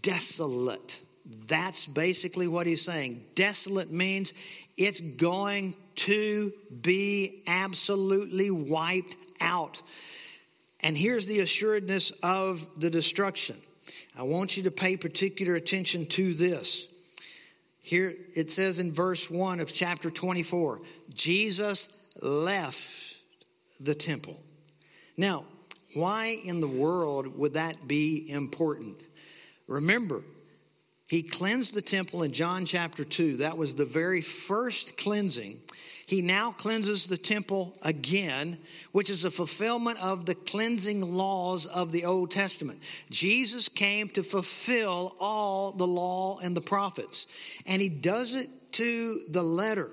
desolate. 0.01 1.01
That's 1.45 1.87
basically 1.87 2.47
what 2.47 2.67
he's 2.67 2.85
saying. 2.85 3.21
Desolate 3.35 3.91
means 3.91 4.31
it's 4.77 5.01
going 5.01 5.75
to 5.95 6.53
be 6.81 7.43
absolutely 7.47 8.49
wiped 8.49 9.17
out. 9.41 9.81
And 10.79 10.97
here's 10.97 11.25
the 11.25 11.41
assuredness 11.41 12.11
of 12.23 12.79
the 12.79 12.89
destruction. 12.89 13.57
I 14.17 14.23
want 14.23 14.55
you 14.55 14.63
to 14.63 14.71
pay 14.71 14.95
particular 14.95 15.55
attention 15.55 16.05
to 16.05 16.33
this. 16.33 16.94
Here 17.85 18.15
it 18.35 18.49
says 18.49 18.79
in 18.79 18.91
verse 18.91 19.29
1 19.29 19.59
of 19.59 19.71
chapter 19.71 20.09
24 20.09 20.81
Jesus 21.13 21.95
left 22.19 23.21
the 23.79 23.93
temple. 23.93 24.41
Now, 25.17 25.45
why 25.93 26.39
in 26.43 26.61
the 26.61 26.67
world 26.67 27.37
would 27.37 27.53
that 27.53 27.87
be 27.87 28.25
important? 28.27 29.03
Remember, 29.67 30.23
he 31.09 31.21
cleansed 31.21 31.75
the 31.75 31.81
temple 31.83 32.23
in 32.23 32.31
John 32.31 32.65
chapter 32.65 33.03
2. 33.03 33.37
That 33.37 33.55
was 33.55 33.75
the 33.75 33.85
very 33.85 34.21
first 34.21 34.97
cleansing. 34.97 35.59
He 36.05 36.21
now 36.21 36.51
cleanses 36.51 37.07
the 37.07 37.17
temple 37.17 37.73
again, 37.81 38.59
which 38.91 39.09
is 39.09 39.25
a 39.25 39.31
fulfillment 39.31 39.99
of 39.99 40.25
the 40.25 40.35
cleansing 40.35 41.01
laws 41.01 41.65
of 41.65 41.91
the 41.91 42.05
Old 42.05 42.29
Testament. 42.29 42.79
Jesus 43.09 43.67
came 43.67 44.09
to 44.09 44.21
fulfill 44.21 45.15
all 45.19 45.71
the 45.71 45.87
law 45.87 46.37
and 46.39 46.55
the 46.55 46.61
prophets, 46.61 47.25
and 47.65 47.81
he 47.81 47.89
does 47.89 48.35
it 48.35 48.49
to 48.73 49.19
the 49.29 49.41
letter. 49.41 49.89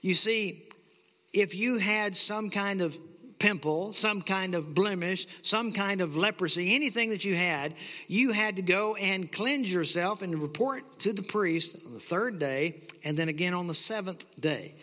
You 0.00 0.14
see, 0.14 0.62
if 1.32 1.56
you 1.56 1.78
had 1.78 2.16
some 2.16 2.50
kind 2.50 2.80
of 2.80 2.96
pimple, 3.40 3.92
some 3.92 4.22
kind 4.22 4.54
of 4.54 4.72
blemish, 4.72 5.26
some 5.42 5.72
kind 5.72 6.00
of 6.00 6.16
leprosy, 6.16 6.76
anything 6.76 7.10
that 7.10 7.24
you 7.24 7.34
had, 7.34 7.74
you 8.06 8.30
had 8.30 8.54
to 8.56 8.62
go 8.62 8.94
and 8.94 9.32
cleanse 9.32 9.72
yourself 9.74 10.22
and 10.22 10.40
report 10.40 11.00
to 11.00 11.12
the 11.12 11.24
priest 11.24 11.84
on 11.84 11.92
the 11.92 11.98
third 11.98 12.38
day 12.38 12.80
and 13.04 13.16
then 13.16 13.28
again 13.28 13.54
on 13.54 13.66
the 13.66 13.74
seventh 13.74 14.40
day. 14.40 14.76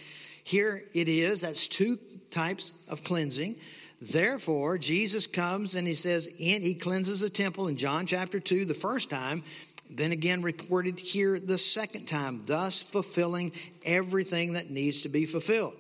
Here 0.50 0.82
it 0.96 1.08
is, 1.08 1.42
that's 1.42 1.68
two 1.68 2.00
types 2.32 2.74
of 2.90 3.04
cleansing. 3.04 3.56
Therefore, 4.02 4.80
Jesus 4.80 5.28
comes 5.28 5.76
and 5.76 5.86
he 5.86 5.94
says, 5.94 6.26
and 6.42 6.64
he 6.64 6.74
cleanses 6.74 7.22
the 7.22 7.30
temple 7.30 7.68
in 7.68 7.78
John 7.78 8.08
chapter 8.08 8.40
2 8.40 8.66
the 8.66 8.74
first 8.74 9.12
time, 9.12 9.44
then 9.92 10.12
again 10.12 10.42
reported 10.42 11.00
here 11.00 11.40
the 11.40 11.60
second 11.60 12.08
time, 12.08 12.42
thus 12.48 12.82
fulfilling 12.82 13.52
everything 13.86 14.54
that 14.54 14.72
needs 14.72 15.04
to 15.04 15.10
be 15.10 15.28
fulfilled. 15.28 15.76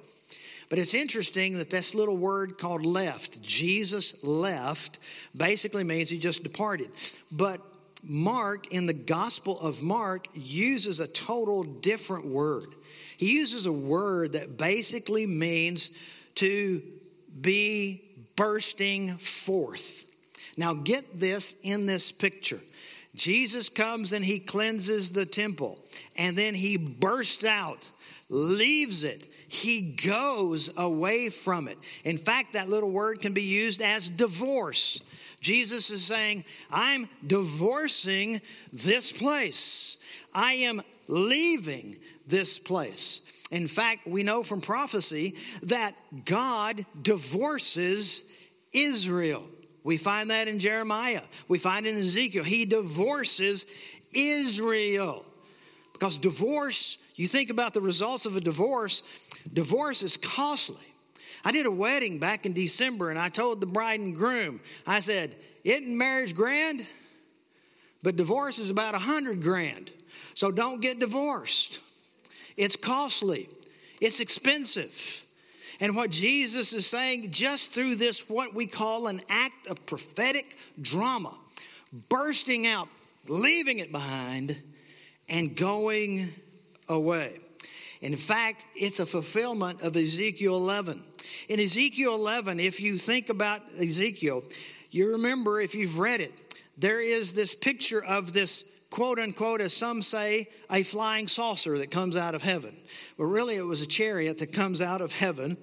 But 0.70 0.78
it's 0.78 0.94
interesting 0.94 1.58
that 1.58 1.72
this 1.72 1.96
little 1.96 2.18
word 2.18 2.60
called 2.60 2.86
left, 2.86 3.42
Jesus 3.42 4.24
left, 4.24 5.00
basically 5.36 5.84
means 5.84 6.12
he 6.12 6.20
just 6.20 6.44
departed. 6.44 6.92
But 7.32 7.60
Mark, 8.04 8.72
in 8.72 8.86
the 8.86 8.94
Gospel 8.94 9.60
of 9.62 9.82
Mark, 9.82 10.28
uses 10.36 11.00
a 11.00 11.08
total 11.08 11.64
different 11.64 12.28
word. 12.28 12.68
He 13.20 13.36
uses 13.36 13.66
a 13.66 13.72
word 13.74 14.32
that 14.32 14.58
basically 14.58 15.26
means 15.26 15.92
to 16.36 16.82
be 17.42 18.02
bursting 18.38 19.18
forth. 19.18 20.10
Now, 20.58 20.74
get 20.74 21.20
this 21.20 21.60
in 21.62 21.86
this 21.86 22.14
picture. 22.14 22.62
Jesus 23.16 23.68
comes 23.68 24.14
and 24.14 24.24
he 24.24 24.40
cleanses 24.40 25.12
the 25.12 25.26
temple, 25.26 25.80
and 26.16 26.38
then 26.38 26.56
he 26.56 26.78
bursts 26.78 27.44
out, 27.44 27.92
leaves 28.30 29.04
it, 29.04 29.28
he 29.50 29.82
goes 29.82 30.72
away 30.78 31.28
from 31.28 31.68
it. 31.68 31.78
In 32.06 32.16
fact, 32.16 32.54
that 32.54 32.70
little 32.70 32.92
word 32.92 33.20
can 33.20 33.34
be 33.34 33.44
used 33.44 33.82
as 33.82 34.08
divorce. 34.08 35.04
Jesus 35.42 35.90
is 35.90 36.06
saying, 36.06 36.46
I'm 36.72 37.10
divorcing 37.28 38.40
this 38.72 39.12
place. 39.12 40.02
I 40.34 40.54
am 40.54 40.82
leaving 41.10 41.98
this 42.30 42.60
place. 42.60 43.22
In 43.52 43.68
fact, 43.68 44.08
we 44.08 44.24
know 44.24 44.44
from 44.44 44.62
prophecy 44.62 45.36
that 45.64 45.96
God 46.26 46.86
divorces 47.02 48.30
Israel. 48.72 49.44
We 49.84 49.98
find 49.98 50.30
that 50.30 50.48
in 50.48 50.60
Jeremiah. 50.60 51.24
We 51.48 51.58
find 51.58 51.86
it 51.86 51.96
in 51.96 52.00
Ezekiel. 52.00 52.44
He 52.44 52.66
divorces 52.66 53.66
Israel. 54.14 55.26
Because 55.94 56.18
divorce, 56.18 56.98
you 57.16 57.28
think 57.28 57.50
about 57.50 57.74
the 57.74 57.82
results 57.82 58.26
of 58.26 58.38
a 58.38 58.42
divorce, 58.42 59.04
Divorce 59.52 60.04
is 60.04 60.18
costly. 60.18 60.86
I 61.44 61.52
did 61.52 61.66
a 61.66 61.72
wedding 61.72 62.20
back 62.20 62.46
in 62.46 62.54
December 62.54 63.10
and 63.10 63.18
I 63.18 63.30
told 63.30 63.62
the 63.62 63.68
bride 63.68 64.00
and 64.00 64.16
groom, 64.16 64.60
I 64.86 65.00
said, 65.00 65.36
Isn't 65.64 65.98
marriage 65.98 66.36
grand? 66.36 66.86
But 68.04 68.16
divorce 68.16 68.60
is 68.60 68.70
about 68.70 68.94
a 68.94 69.00
hundred 69.00 69.42
grand. 69.42 69.92
So 70.34 70.52
don't 70.52 70.82
get 70.82 71.00
divorced. 71.00 71.80
It's 72.60 72.76
costly, 72.76 73.48
it's 74.02 74.20
expensive. 74.20 75.24
And 75.80 75.96
what 75.96 76.10
Jesus 76.10 76.74
is 76.74 76.86
saying, 76.86 77.32
just 77.32 77.74
through 77.74 77.96
this, 77.96 78.30
what 78.30 78.54
we 78.54 78.68
call 78.68 79.08
an 79.08 79.22
act 79.30 79.68
of 79.68 79.86
prophetic 79.86 80.58
drama, 80.82 81.34
bursting 82.10 82.68
out, 82.68 82.90
leaving 83.30 83.80
it 83.80 83.94
behind, 83.94 84.58
and 85.30 85.56
going 85.56 86.28
away. 86.90 87.40
In 88.02 88.18
fact, 88.18 88.66
it's 88.76 89.00
a 89.00 89.06
fulfillment 89.06 89.82
of 89.82 89.96
Ezekiel 89.96 90.58
11. 90.58 91.02
In 91.48 91.62
Ezekiel 91.62 92.14
11, 92.14 92.60
if 92.60 92.82
you 92.82 92.98
think 92.98 93.30
about 93.30 93.62
Ezekiel, 93.80 94.44
you 94.92 95.14
remember 95.14 95.62
if 95.62 95.76
you've 95.76 95.98
read 95.98 96.20
it, 96.20 96.34
there 96.78 97.00
is 97.00 97.34
this 97.34 97.56
picture 97.56 98.04
of 98.04 98.34
this 98.34 98.70
quote 98.90 99.20
unquote, 99.20 99.62
as 99.62 99.76
some 99.76 100.02
say, 100.02 100.50
a 100.72 100.84
flying 100.84 101.28
saucer 101.28 101.78
that 101.78 101.92
comes 101.92 102.16
out 102.16 102.36
of 102.36 102.42
heaven. 102.42 102.76
But 103.18 103.26
really, 103.26 103.56
it 103.56 103.66
was 103.66 103.82
a 103.82 103.88
chariot 103.88 104.40
that 104.40 104.54
comes 104.54 104.82
out 104.82 105.02
of 105.02 105.14
heaven, 105.14 105.58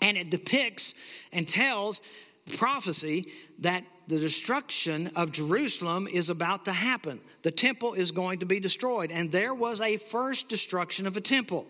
and 0.00 0.16
it 0.16 0.30
depicts 0.30 0.94
and 1.32 1.46
tells 1.46 2.00
prophecy 2.56 3.28
that 3.60 3.84
the 4.06 4.18
destruction 4.18 5.08
of 5.16 5.32
Jerusalem 5.32 6.06
is 6.06 6.28
about 6.28 6.66
to 6.66 6.72
happen. 6.72 7.20
The 7.42 7.50
temple 7.50 7.94
is 7.94 8.10
going 8.10 8.40
to 8.40 8.46
be 8.46 8.60
destroyed. 8.60 9.10
And 9.10 9.32
there 9.32 9.54
was 9.54 9.80
a 9.80 9.96
first 9.96 10.48
destruction 10.48 11.06
of 11.06 11.16
a 11.16 11.20
temple. 11.20 11.66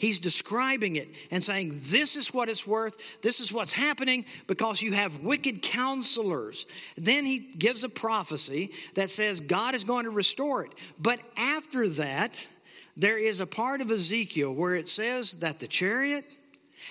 He's 0.00 0.18
describing 0.18 0.96
it 0.96 1.08
and 1.30 1.44
saying, 1.44 1.72
This 1.74 2.16
is 2.16 2.32
what 2.32 2.48
it's 2.48 2.66
worth. 2.66 3.20
This 3.20 3.38
is 3.38 3.52
what's 3.52 3.74
happening 3.74 4.24
because 4.46 4.80
you 4.80 4.92
have 4.92 5.20
wicked 5.20 5.60
counselors. 5.60 6.66
Then 6.96 7.26
he 7.26 7.38
gives 7.38 7.84
a 7.84 7.88
prophecy 7.90 8.70
that 8.94 9.10
says 9.10 9.42
God 9.42 9.74
is 9.74 9.84
going 9.84 10.04
to 10.04 10.10
restore 10.10 10.64
it. 10.64 10.72
But 10.98 11.20
after 11.36 11.86
that, 11.86 12.48
there 12.96 13.18
is 13.18 13.42
a 13.42 13.46
part 13.46 13.82
of 13.82 13.90
Ezekiel 13.90 14.54
where 14.54 14.74
it 14.74 14.88
says 14.88 15.40
that 15.40 15.60
the 15.60 15.68
chariot 15.68 16.24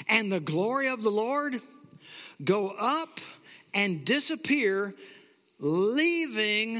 and 0.07 0.31
the 0.31 0.39
glory 0.39 0.87
of 0.87 1.01
the 1.01 1.09
Lord 1.09 1.59
go 2.45 2.75
up 2.77 3.19
and 3.73 4.05
disappear, 4.05 4.93
leaving 5.57 6.77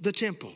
the 0.00 0.10
temple. 0.10 0.52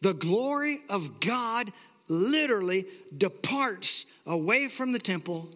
The 0.00 0.14
glory 0.14 0.78
of 0.88 1.18
God 1.18 1.72
literally 2.08 2.86
departs 3.16 4.06
away 4.26 4.68
from 4.68 4.92
the 4.92 4.98
temple. 4.98 5.48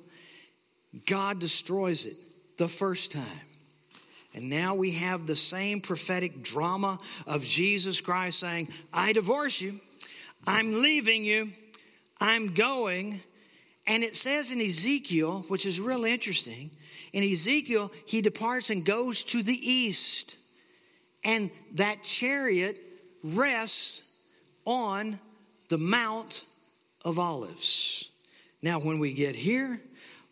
God 1.07 1.39
destroys 1.39 2.07
it 2.07 2.17
the 2.59 2.69
first 2.69 3.13
time. 3.13 3.41
And 4.35 4.49
now 4.49 4.75
we 4.75 4.93
have 4.93 5.27
the 5.27 5.37
same 5.37 5.81
prophetic 5.81 6.43
drama 6.43 6.99
of 7.27 7.43
Jesus 7.43 8.01
Christ 8.01 8.39
saying, 8.39 8.69
I 8.93 9.13
divorce 9.13 9.61
you, 9.61 9.79
I'm 10.47 10.73
leaving 10.73 11.25
you, 11.25 11.51
I'm 12.21 12.55
going. 12.55 13.21
And 13.87 14.03
it 14.03 14.17
says 14.17 14.53
in 14.53 14.61
Ezekiel, 14.61 15.45
which 15.49 15.67
is 15.67 15.81
real 15.81 16.05
interesting, 16.05 16.71
in 17.13 17.25
Ezekiel, 17.25 17.93
he 18.07 18.23
departs 18.23 18.71
and 18.71 18.85
goes 18.85 19.23
to 19.25 19.43
the 19.43 19.53
east. 19.53 20.37
And 21.25 21.51
that 21.75 22.03
chariot 22.03 22.79
rests 23.23 24.11
on 24.65 25.19
the 25.73 25.79
Mount 25.79 26.45
of 27.03 27.19
Olives. 27.19 28.11
Now, 28.61 28.79
when 28.79 28.99
we 28.99 29.15
get 29.15 29.35
here, 29.35 29.81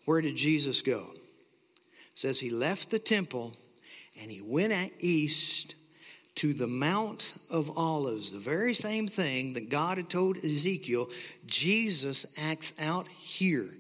where 0.05 0.21
did 0.21 0.37
Jesus 0.37 0.83
go? 0.83 1.03
It 1.15 1.23
says 2.13 2.39
he 2.39 2.51
left 2.51 2.91
the 2.91 2.99
temple 2.99 3.55
and 4.21 4.31
he 4.31 4.43
went 4.43 4.93
east 4.99 5.77
to 6.35 6.53
the 6.53 6.67
Mount 6.67 7.39
of 7.51 7.71
Olives. 7.79 8.33
The 8.33 8.39
very 8.39 8.75
same 8.75 9.09
thing 9.09 9.55
that 9.55 9.71
God 9.71 9.97
had 9.97 10.11
told 10.11 10.37
Ezekiel, 10.37 11.09
Jesus 11.47 12.35
acts 12.39 12.75
out 12.79 13.09
here. 13.09 13.71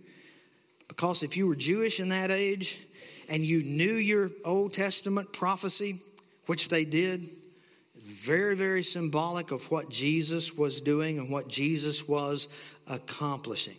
Because 0.88 1.23
if 1.23 1.37
you 1.37 1.47
were 1.47 1.57
Jewish 1.57 2.00
in 2.00 2.09
that 2.09 2.31
age 2.31 2.81
and 3.29 3.45
you 3.45 3.62
knew 3.62 3.97
your 3.97 4.31
Old 4.47 4.73
Testament 4.73 5.35
prophecy, 5.35 5.99
which 6.47 6.71
they 6.71 6.87
did, 6.87 7.29
very, 8.11 8.57
very 8.57 8.83
symbolic 8.83 9.50
of 9.50 9.71
what 9.71 9.88
Jesus 9.88 10.57
was 10.57 10.81
doing 10.81 11.19
and 11.19 11.31
what 11.31 11.49
Jesus 11.49 12.09
was 12.09 12.49
accomplishing. 12.88 13.76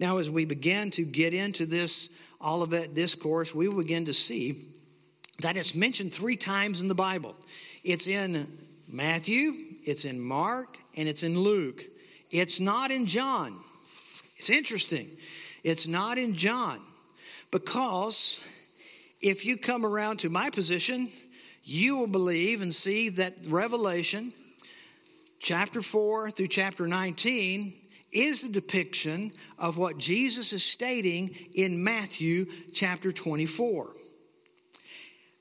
Now, 0.00 0.18
as 0.18 0.30
we 0.30 0.44
begin 0.44 0.90
to 0.92 1.04
get 1.04 1.34
into 1.34 1.66
this 1.66 2.10
Olivet 2.44 2.94
discourse, 2.94 3.54
we 3.54 3.68
begin 3.68 4.06
to 4.06 4.12
see 4.12 4.68
that 5.40 5.56
it's 5.56 5.74
mentioned 5.74 6.12
three 6.12 6.36
times 6.36 6.80
in 6.80 6.88
the 6.88 6.94
Bible. 6.94 7.36
It's 7.84 8.06
in 8.06 8.48
Matthew, 8.90 9.54
it's 9.84 10.04
in 10.04 10.20
Mark, 10.20 10.78
and 10.96 11.08
it's 11.08 11.22
in 11.22 11.38
Luke. 11.38 11.84
It's 12.30 12.60
not 12.60 12.90
in 12.90 13.06
John. 13.06 13.58
It's 14.36 14.50
interesting. 14.50 15.08
It's 15.62 15.86
not 15.86 16.18
in 16.18 16.34
John 16.34 16.80
because 17.50 18.44
if 19.20 19.44
you 19.44 19.56
come 19.56 19.86
around 19.86 20.18
to 20.20 20.28
my 20.28 20.50
position, 20.50 21.08
you 21.64 21.96
will 21.96 22.06
believe 22.06 22.62
and 22.62 22.74
see 22.74 23.08
that 23.10 23.34
Revelation 23.46 24.32
chapter 25.38 25.80
4 25.80 26.30
through 26.30 26.48
chapter 26.48 26.86
19 26.86 27.72
is 28.12 28.44
a 28.44 28.52
depiction 28.52 29.32
of 29.58 29.78
what 29.78 29.98
Jesus 29.98 30.52
is 30.52 30.64
stating 30.64 31.34
in 31.54 31.82
Matthew 31.82 32.46
chapter 32.72 33.12
24. 33.12 33.90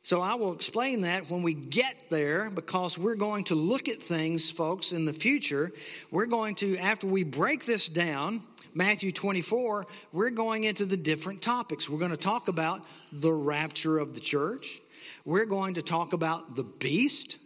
So 0.03 0.19
I 0.19 0.35
will 0.35 0.53
explain 0.53 1.01
that 1.01 1.29
when 1.29 1.43
we 1.43 1.53
get 1.53 2.09
there 2.09 2.49
because 2.49 2.97
we're 2.97 3.15
going 3.15 3.43
to 3.45 3.55
look 3.55 3.87
at 3.87 4.01
things, 4.01 4.49
folks, 4.49 4.93
in 4.93 5.05
the 5.05 5.13
future. 5.13 5.71
We're 6.09 6.25
going 6.25 6.55
to, 6.55 6.77
after 6.77 7.05
we 7.05 7.23
break 7.23 7.65
this 7.65 7.87
down, 7.87 8.41
Matthew 8.73 9.11
24, 9.11 9.85
we're 10.11 10.29
going 10.31 10.63
into 10.63 10.85
the 10.85 10.97
different 10.97 11.41
topics. 11.41 11.89
We're 11.89 11.99
going 11.99 12.11
to 12.11 12.17
talk 12.17 12.47
about 12.47 12.81
the 13.11 13.31
rapture 13.31 13.99
of 13.99 14.15
the 14.15 14.21
church. 14.21 14.79
We're 15.25 15.45
going 15.45 15.75
to 15.75 15.81
talk 15.81 16.13
about 16.13 16.55
the 16.55 16.63
beast. 16.63 17.37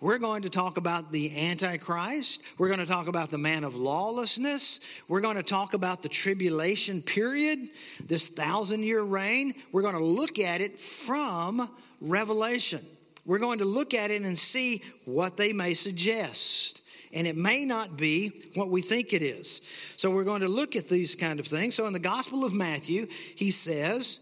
We're 0.00 0.18
going 0.18 0.42
to 0.42 0.50
talk 0.50 0.76
about 0.76 1.12
the 1.12 1.48
Antichrist. 1.48 2.42
We're 2.58 2.68
going 2.68 2.80
to 2.80 2.86
talk 2.86 3.08
about 3.08 3.30
the 3.30 3.38
man 3.38 3.64
of 3.64 3.76
lawlessness. 3.76 4.80
We're 5.08 5.22
going 5.22 5.36
to 5.36 5.42
talk 5.42 5.72
about 5.72 6.02
the 6.02 6.10
tribulation 6.10 7.00
period, 7.00 7.60
this 8.06 8.28
thousand 8.28 8.82
year 8.82 9.02
reign. 9.02 9.54
We're 9.72 9.82
going 9.82 9.94
to 9.94 10.04
look 10.04 10.38
at 10.38 10.60
it 10.60 10.78
from 10.78 11.66
Revelation. 12.02 12.80
We're 13.24 13.38
going 13.38 13.60
to 13.60 13.64
look 13.64 13.94
at 13.94 14.10
it 14.10 14.20
and 14.20 14.38
see 14.38 14.82
what 15.06 15.38
they 15.38 15.54
may 15.54 15.72
suggest. 15.72 16.82
And 17.14 17.26
it 17.26 17.36
may 17.36 17.64
not 17.64 17.96
be 17.96 18.32
what 18.54 18.68
we 18.68 18.82
think 18.82 19.14
it 19.14 19.22
is. 19.22 19.62
So 19.96 20.10
we're 20.10 20.24
going 20.24 20.42
to 20.42 20.48
look 20.48 20.76
at 20.76 20.88
these 20.88 21.14
kind 21.14 21.40
of 21.40 21.46
things. 21.46 21.74
So 21.74 21.86
in 21.86 21.94
the 21.94 21.98
Gospel 21.98 22.44
of 22.44 22.52
Matthew, 22.52 23.06
he 23.36 23.50
says, 23.50 24.18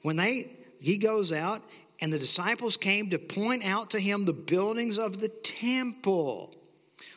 when 0.00 0.16
they 0.16 0.46
he 0.80 0.98
goes 0.98 1.32
out 1.32 1.62
and 2.00 2.12
the 2.12 2.18
disciples 2.18 2.76
came 2.76 3.10
to 3.10 3.18
point 3.18 3.64
out 3.64 3.90
to 3.90 4.00
him 4.00 4.24
the 4.24 4.32
buildings 4.32 4.98
of 4.98 5.20
the 5.20 5.28
temple. 5.28 6.54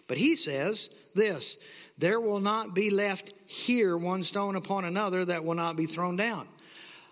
But 0.07 0.17
he 0.17 0.35
says 0.35 0.95
this 1.15 1.63
there 1.97 2.21
will 2.21 2.39
not 2.39 2.73
be 2.73 2.89
left 2.89 3.33
here 3.45 3.97
one 3.97 4.23
stone 4.23 4.55
upon 4.55 4.85
another 4.85 5.25
that 5.25 5.43
will 5.43 5.55
not 5.55 5.75
be 5.75 5.85
thrown 5.85 6.15
down. 6.15 6.47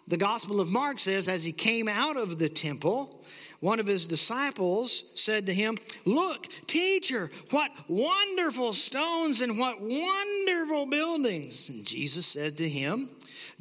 The 0.07 0.17
Gospel 0.17 0.61
of 0.61 0.69
Mark 0.69 0.99
says, 0.99 1.27
as 1.27 1.43
he 1.43 1.51
came 1.51 1.89
out 1.89 2.15
of 2.15 2.39
the 2.39 2.47
temple, 2.47 3.21
one 3.59 3.81
of 3.81 3.87
his 3.87 4.05
disciples 4.05 5.11
said 5.15 5.47
to 5.47 5.53
him, 5.53 5.75
Look, 6.05 6.47
teacher, 6.67 7.29
what 7.49 7.71
wonderful 7.89 8.71
stones 8.71 9.41
and 9.41 9.59
what 9.59 9.81
wonderful 9.81 10.85
buildings. 10.85 11.69
And 11.69 11.85
Jesus 11.85 12.25
said 12.25 12.57
to 12.57 12.69
him, 12.69 13.09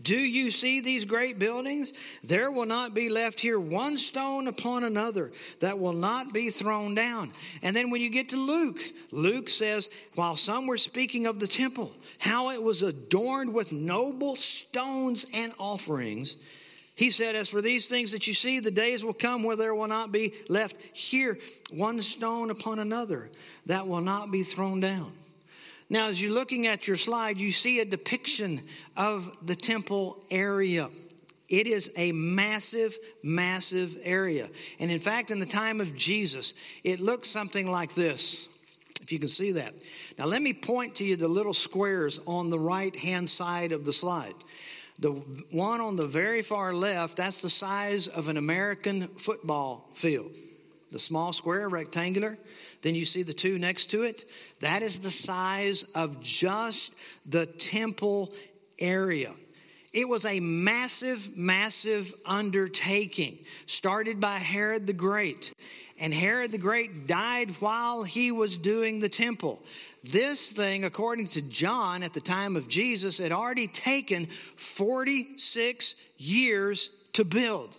do 0.01 0.17
you 0.17 0.51
see 0.51 0.81
these 0.81 1.07
great 1.07 1.39
buildings? 1.39 1.93
There 2.23 2.53
will 2.53 2.67
not 2.67 2.93
be 2.93 3.09
left 3.09 3.41
here 3.41 3.59
one 3.59 3.97
stone 3.97 4.47
upon 4.47 4.85
another 4.85 5.33
that 5.61 5.79
will 5.79 5.95
not 5.95 6.35
be 6.35 6.51
thrown 6.51 6.95
down. 6.95 7.33
And 7.63 7.75
then 7.75 7.89
when 7.89 8.03
you 8.03 8.11
get 8.11 8.29
to 8.31 8.37
Luke, 8.37 8.81
Luke 9.11 9.49
says, 9.49 9.89
while 10.15 10.37
some 10.37 10.67
were 10.67 10.77
speaking 10.77 11.27
of 11.27 11.39
the 11.39 11.47
temple, 11.47 11.93
how 12.21 12.51
it 12.51 12.63
was 12.63 12.83
adorned 12.83 13.55
with 13.55 13.73
noble 13.73 14.37
stones 14.37 15.25
and 15.33 15.55
offerings, 15.59 16.37
he 16.95 17.09
said, 17.09 17.35
As 17.35 17.49
for 17.49 17.63
these 17.63 17.89
things 17.89 18.13
that 18.13 18.27
you 18.27 18.35
see, 18.35 18.61
the 18.61 18.71
days 18.71 19.03
will 19.03 19.15
come 19.15 19.45
where 19.45 19.57
there 19.57 19.75
will 19.75 19.89
not 19.89 20.13
be 20.13 20.35
left 20.49 20.77
here 20.97 21.39
one 21.71 22.03
stone 22.03 22.51
upon 22.51 22.79
another 22.79 23.31
that 23.67 23.87
will 23.87 24.01
not 24.01 24.31
be 24.31 24.43
thrown 24.43 24.81
down. 24.81 25.13
Now, 25.89 26.09
as 26.09 26.21
you're 26.21 26.35
looking 26.35 26.67
at 26.67 26.89
your 26.89 26.97
slide, 26.97 27.39
you 27.39 27.53
see 27.53 27.79
a 27.81 27.85
depiction 27.85 28.61
of 28.97 29.47
the 29.47 29.55
temple 29.55 30.25
area. 30.31 30.89
It 31.49 31.69
is 31.69 31.93
a 31.97 32.11
massive, 32.11 32.97
massive 33.23 33.97
area. 34.03 34.49
And 34.81 34.91
in 34.91 34.99
fact, 34.99 35.31
in 35.31 35.39
the 35.39 35.47
time 35.47 35.81
of 35.81 35.95
Jesus, 35.95 36.55
it 36.83 36.99
looked 36.99 37.27
something 37.27 37.71
like 37.71 37.95
this, 37.95 38.49
if 39.01 39.13
you 39.13 39.21
can 39.21 39.29
see 39.29 39.53
that. 39.53 39.75
Now, 40.19 40.27
let 40.27 40.43
me 40.43 40.53
point 40.53 40.97
to 40.97 41.05
you 41.05 41.15
the 41.15 41.29
little 41.29 41.55
squares 41.55 42.19
on 42.27 42.51
the 42.51 42.59
right 42.59 42.95
hand 42.97 43.31
side 43.31 43.71
of 43.71 43.85
the 43.85 43.93
slide. 43.93 44.35
The 44.99 45.11
one 45.53 45.81
on 45.81 45.95
the 45.95 46.07
very 46.07 46.43
far 46.43 46.75
left, 46.75 47.19
that's 47.19 47.43
the 47.43 47.51
size 47.51 48.09
of 48.09 48.29
an 48.29 48.39
American 48.39 49.07
football 49.07 49.89
field. 49.95 50.33
The 50.91 50.99
small 50.99 51.33
square, 51.33 51.69
rectangular. 51.69 52.39
Then 52.83 52.95
you 52.95 53.05
see 53.05 53.23
the 53.23 53.33
two 53.33 53.59
next 53.59 53.87
to 53.87 54.03
it. 54.03 54.29
That 54.61 54.83
is 54.83 55.01
the 55.01 55.11
size 55.11 55.85
of 55.95 56.23
just 56.23 56.95
the 57.25 57.47
temple 57.47 58.33
area. 58.79 59.33
It 59.93 60.09
was 60.09 60.27
a 60.27 60.41
massive, 60.41 61.39
massive 61.39 62.13
undertaking 62.27 63.39
started 63.65 64.21
by 64.21 64.39
Herod 64.39 64.87
the 64.87 64.93
Great. 64.93 65.55
And 65.99 66.13
Herod 66.13 66.53
the 66.53 66.59
Great 66.59 67.07
died 67.07 67.51
while 67.61 68.03
he 68.03 68.31
was 68.31 68.59
doing 68.59 69.01
the 69.01 69.09
temple. 69.09 69.63
This 70.05 70.53
thing, 70.53 70.85
according 70.85 71.29
to 71.29 71.49
John 71.49 72.03
at 72.03 72.13
the 72.13 72.21
time 72.21 72.57
of 72.57 72.69
Jesus, 72.69 73.19
had 73.19 73.33
already 73.33 73.67
taken 73.67 74.27
46 74.27 75.95
years 76.19 76.91
to 77.15 77.25
build. 77.25 77.77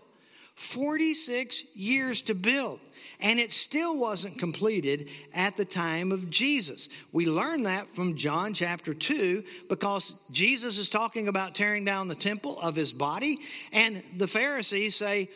46 0.57 1.75
years 1.75 2.21
to 2.23 2.35
build 2.35 2.79
and 3.19 3.39
it 3.39 3.51
still 3.51 3.97
wasn't 3.97 4.37
completed 4.37 5.09
at 5.33 5.55
the 5.57 5.65
time 5.65 6.11
of 6.11 6.29
Jesus. 6.29 6.89
We 7.11 7.25
learn 7.25 7.63
that 7.63 7.87
from 7.87 8.15
John 8.15 8.53
chapter 8.53 8.93
2 8.93 9.43
because 9.69 10.21
Jesus 10.31 10.77
is 10.77 10.89
talking 10.89 11.27
about 11.27 11.55
tearing 11.55 11.85
down 11.85 12.07
the 12.07 12.15
temple 12.15 12.59
of 12.59 12.75
his 12.75 12.93
body, 12.93 13.39
and 13.73 14.03
the 14.17 14.27
Pharisees 14.27 14.95
say, 14.95 15.29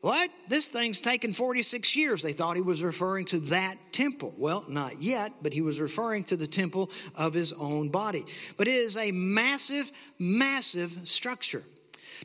what? 0.00 0.30
This 0.48 0.68
thing's 0.68 1.00
taken 1.00 1.32
46 1.32 1.96
years. 1.96 2.22
They 2.22 2.32
thought 2.32 2.54
he 2.54 2.62
was 2.62 2.84
referring 2.84 3.24
to 3.26 3.40
that 3.40 3.76
temple. 3.90 4.32
Well, 4.38 4.64
not 4.68 5.02
yet, 5.02 5.32
but 5.42 5.52
he 5.52 5.60
was 5.60 5.80
referring 5.80 6.22
to 6.24 6.36
the 6.36 6.46
temple 6.46 6.90
of 7.16 7.34
his 7.34 7.52
own 7.52 7.88
body. 7.88 8.24
But 8.56 8.68
it 8.68 8.74
is 8.74 8.96
a 8.96 9.10
massive, 9.10 9.90
massive 10.16 10.96
structure. 11.02 11.62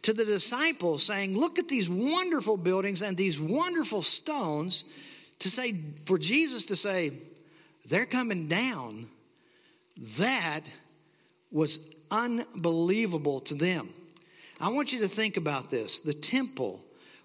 To 0.03 0.13
the 0.13 0.25
disciples, 0.25 1.03
saying, 1.03 1.37
Look 1.37 1.59
at 1.59 1.67
these 1.67 1.89
wonderful 1.89 2.57
buildings 2.57 3.01
and 3.01 3.17
these 3.17 3.39
wonderful 3.39 4.01
stones 4.01 4.85
to 5.39 5.49
say, 5.49 5.75
for 6.05 6.17
Jesus 6.17 6.67
to 6.67 6.75
say, 6.75 7.11
they're 7.85 8.05
coming 8.05 8.47
down, 8.47 9.07
that 10.17 10.61
was 11.51 11.93
unbelievable 12.09 13.41
to 13.41 13.55
them. 13.55 13.89
I 14.61 14.69
want 14.69 14.93
you 14.93 14.99
to 14.99 15.07
think 15.07 15.35
about 15.35 15.69
this. 15.69 15.99
The 15.99 16.13
temple 16.13 16.83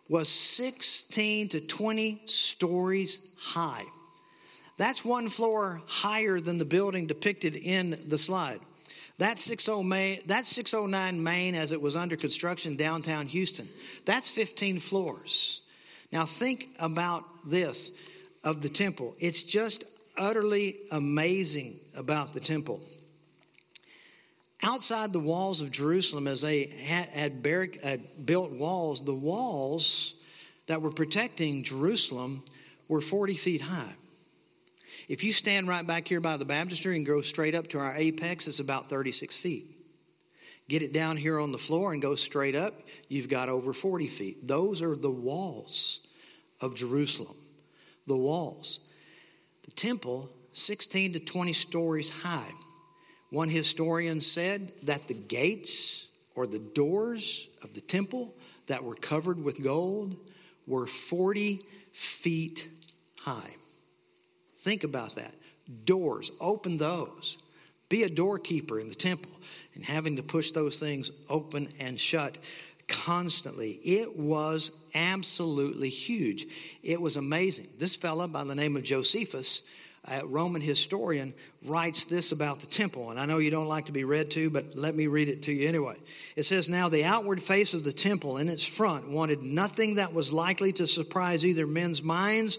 was 0.09 0.29
16 0.29 1.49
to 1.49 1.61
20 1.61 2.23
stories 2.25 3.35
high. 3.39 3.85
That's 4.77 5.05
one 5.05 5.29
floor 5.29 5.83
higher 5.87 6.41
than 6.41 6.59
the 6.59 6.65
building 6.65 7.07
depicted 7.07 7.55
in 7.55 7.97
the 8.07 8.19
slide. 8.19 8.59
That's 9.19 9.43
60 9.43 9.83
Main, 9.83 10.21
that's 10.27 10.49
609 10.51 11.23
Main 11.23 11.55
as 11.57 11.73
it 11.73 11.83
was 11.83 11.97
under 11.97 12.17
construction 12.17 12.77
downtown 12.77 13.27
Houston. 13.27 13.69
That's 14.05 14.31
15 14.31 14.79
floors. 14.79 15.63
Now, 16.13 16.25
think 16.25 16.69
about 16.79 17.25
this 17.47 17.91
of 18.45 18.61
the 18.61 18.69
temple. 18.69 19.17
It's 19.19 19.43
just 19.43 19.85
utterly 20.17 20.77
amazing 20.93 21.81
about 21.97 22.33
the 22.33 22.41
temple. 22.41 22.81
Outside 24.63 25.13
the 25.13 25.21
walls 25.21 25.61
of 25.61 25.71
Jerusalem, 25.71 26.27
as 26.27 26.43
they 26.43 26.67
had, 26.67 27.09
had, 27.09 27.77
had 27.83 28.27
built 28.27 28.53
walls, 28.53 29.05
the 29.05 29.15
walls 29.15 30.15
that 30.67 30.81
were 30.81 30.91
protecting 30.91 31.63
Jerusalem 31.63 32.43
were 32.89 33.01
40 33.01 33.35
feet 33.35 33.61
high. 33.63 33.95
If 35.09 35.25
you 35.25 35.33
stand 35.33 35.69
right 35.69 35.87
back 35.87 36.07
here 36.07 36.21
by 36.21 36.37
the 36.37 36.45
baptistry 36.45 36.97
and 36.97 37.07
go 37.07 37.23
straight 37.23 37.55
up 37.55 37.69
to 37.69 37.79
our 37.79 37.97
apex, 37.97 38.47
it's 38.47 38.61
about 38.61 38.91
36 38.91 39.35
feet. 39.35 39.65
Get 40.69 40.83
it 40.83 40.93
down 40.93 41.17
here 41.17 41.41
on 41.41 41.51
the 41.51 41.59
floor 41.59 41.95
and 41.95 42.03
go 42.03 42.15
straight 42.15 42.55
up, 42.55 42.75
you've 43.09 43.31
got 43.31 43.49
over 43.49 43.73
40 43.73 44.07
feet. 44.07 44.47
Those 44.47 44.83
are 44.83 44.95
the 44.95 45.11
walls 45.11 46.07
of 46.61 46.75
Jerusalem. 46.75 47.37
The 48.07 48.17
walls. 48.17 48.93
The 49.65 49.71
temple, 49.71 50.29
16 50.53 51.15
to 51.15 51.21
20 51.21 51.55
stories 51.55 52.23
high. 52.23 52.51
One 53.31 53.49
historian 53.49 54.21
said 54.21 54.71
that 54.85 55.09
the 55.09 55.15
gates 55.15 56.09
or 56.35 56.47
the 56.47 56.59
doors 56.59 57.49
of 57.63 57.73
the 57.73 57.81
temple 57.81 58.35
that 58.67 58.85
were 58.85 58.95
covered 58.95 59.43
with 59.43 59.65
gold 59.65 60.17
were 60.67 60.87
40 60.87 61.63
feet 61.93 62.69
high. 63.21 63.58
Think 64.69 64.85
about 64.85 65.15
that. 65.15 65.33
Doors, 65.87 66.31
open 66.43 66.77
those. 66.77 67.39
Be 67.89 68.03
a 68.03 68.09
doorkeeper 68.11 68.79
in 68.79 68.89
the 68.89 68.95
temple 68.95 69.31
and 69.75 69.83
having 69.83 70.17
to 70.17 70.23
push 70.23 70.51
those 70.51 70.79
things 70.79 71.11
open 71.31 71.69
and 71.81 71.99
shut 71.99 72.37
constantly. 72.87 73.71
It 73.83 74.19
was 74.19 74.79
absolutely 74.95 75.89
huge. 75.89 76.45
It 76.83 77.01
was 77.01 77.17
amazing. 77.17 77.69
This 77.79 77.97
fellow 77.97 78.29
by 78.29 78.45
the 78.45 78.55
name 78.55 78.77
of 78.77 78.83
Josephus, 78.83 79.67
a 80.05 80.27
Roman 80.27 80.61
historian, 80.61 81.33
writes 81.65 82.05
this 82.05 82.33
about 82.33 82.61
the 82.61 82.67
temple. 82.67 83.11
And 83.11 83.19
I 83.19 83.25
know 83.25 83.39
you 83.39 83.51
don't 83.51 83.69
like 83.69 83.87
to 83.87 83.93
be 83.93 84.05
read 84.05 84.31
to, 84.33 84.51
but 84.51 84.77
let 84.77 84.95
me 84.95 85.07
read 85.07 85.31
it 85.31 85.45
to 85.45 85.53
you 85.55 85.67
anyway. 85.67 85.97
It 86.37 86.43
says, 86.43 86.69
Now 86.69 86.91
the 86.91 87.05
outward 87.05 87.41
face 87.41 87.73
of 87.73 87.85
the 87.85 87.93
temple 87.95 88.37
in 88.37 88.51
its 88.51 88.67
front 88.67 89.09
wanted 89.09 89.43
nothing 89.43 89.95
that 89.95 90.13
was 90.13 90.31
likely 90.31 90.75
to 90.75 90.87
surprise 90.87 91.47
either 91.47 91.67
men's 91.67 92.03
minds 92.03 92.59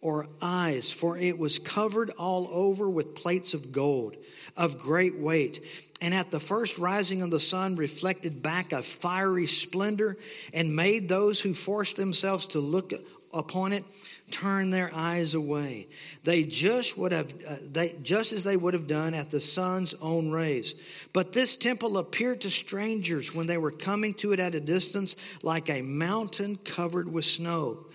or 0.00 0.28
eyes, 0.40 0.90
for 0.90 1.18
it 1.18 1.38
was 1.38 1.58
covered 1.58 2.10
all 2.10 2.48
over 2.48 2.88
with 2.88 3.14
plates 3.14 3.54
of 3.54 3.72
gold 3.72 4.16
of 4.56 4.78
great 4.78 5.18
weight. 5.18 5.60
And 6.00 6.14
at 6.14 6.30
the 6.30 6.40
first 6.40 6.78
rising 6.78 7.22
of 7.22 7.30
the 7.30 7.40
sun 7.40 7.76
reflected 7.76 8.42
back 8.42 8.72
a 8.72 8.82
fiery 8.82 9.46
splendor 9.46 10.16
and 10.54 10.74
made 10.74 11.08
those 11.08 11.40
who 11.40 11.54
forced 11.54 11.96
themselves 11.96 12.46
to 12.46 12.60
look 12.60 12.92
upon 13.32 13.72
it 13.72 13.84
turn 14.30 14.70
their 14.70 14.90
eyes 14.94 15.34
away. 15.34 15.88
They 16.24 16.44
just 16.44 16.96
would 16.96 17.12
have, 17.12 17.32
uh, 17.48 17.56
they, 17.70 17.96
just 18.02 18.32
as 18.32 18.44
they 18.44 18.56
would 18.56 18.74
have 18.74 18.86
done 18.86 19.14
at 19.14 19.30
the 19.30 19.40
sun's 19.40 19.94
own 19.94 20.30
rays. 20.30 20.74
But 21.12 21.32
this 21.32 21.56
temple 21.56 21.98
appeared 21.98 22.42
to 22.42 22.50
strangers 22.50 23.34
when 23.34 23.46
they 23.46 23.58
were 23.58 23.72
coming 23.72 24.14
to 24.14 24.32
it 24.32 24.40
at 24.40 24.54
a 24.54 24.60
distance 24.60 25.16
like 25.42 25.68
a 25.68 25.82
mountain 25.82 26.56
covered 26.64 27.12
with 27.12 27.24
snow. 27.24 27.86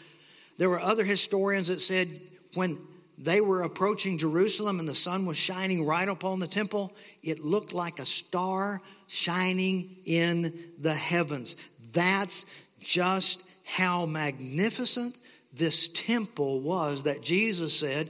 There 0.57 0.69
were 0.69 0.79
other 0.79 1.03
historians 1.03 1.67
that 1.67 1.81
said 1.81 2.09
when 2.53 2.77
they 3.17 3.41
were 3.41 3.61
approaching 3.61 4.17
Jerusalem 4.17 4.79
and 4.79 4.87
the 4.87 4.95
sun 4.95 5.25
was 5.25 5.37
shining 5.37 5.85
right 5.85 6.07
upon 6.07 6.39
the 6.39 6.47
temple, 6.47 6.93
it 7.23 7.39
looked 7.39 7.73
like 7.73 7.99
a 7.99 8.05
star 8.05 8.81
shining 9.07 9.97
in 10.05 10.53
the 10.77 10.93
heavens. 10.93 11.55
That's 11.93 12.45
just 12.79 13.49
how 13.65 14.05
magnificent 14.05 15.17
this 15.53 15.87
temple 15.87 16.61
was 16.61 17.03
that 17.03 17.21
Jesus 17.21 17.77
said, 17.77 18.09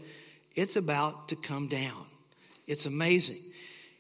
it's 0.56 0.76
about 0.76 1.30
to 1.30 1.36
come 1.36 1.68
down. 1.68 2.06
It's 2.68 2.86
amazing. 2.86 3.38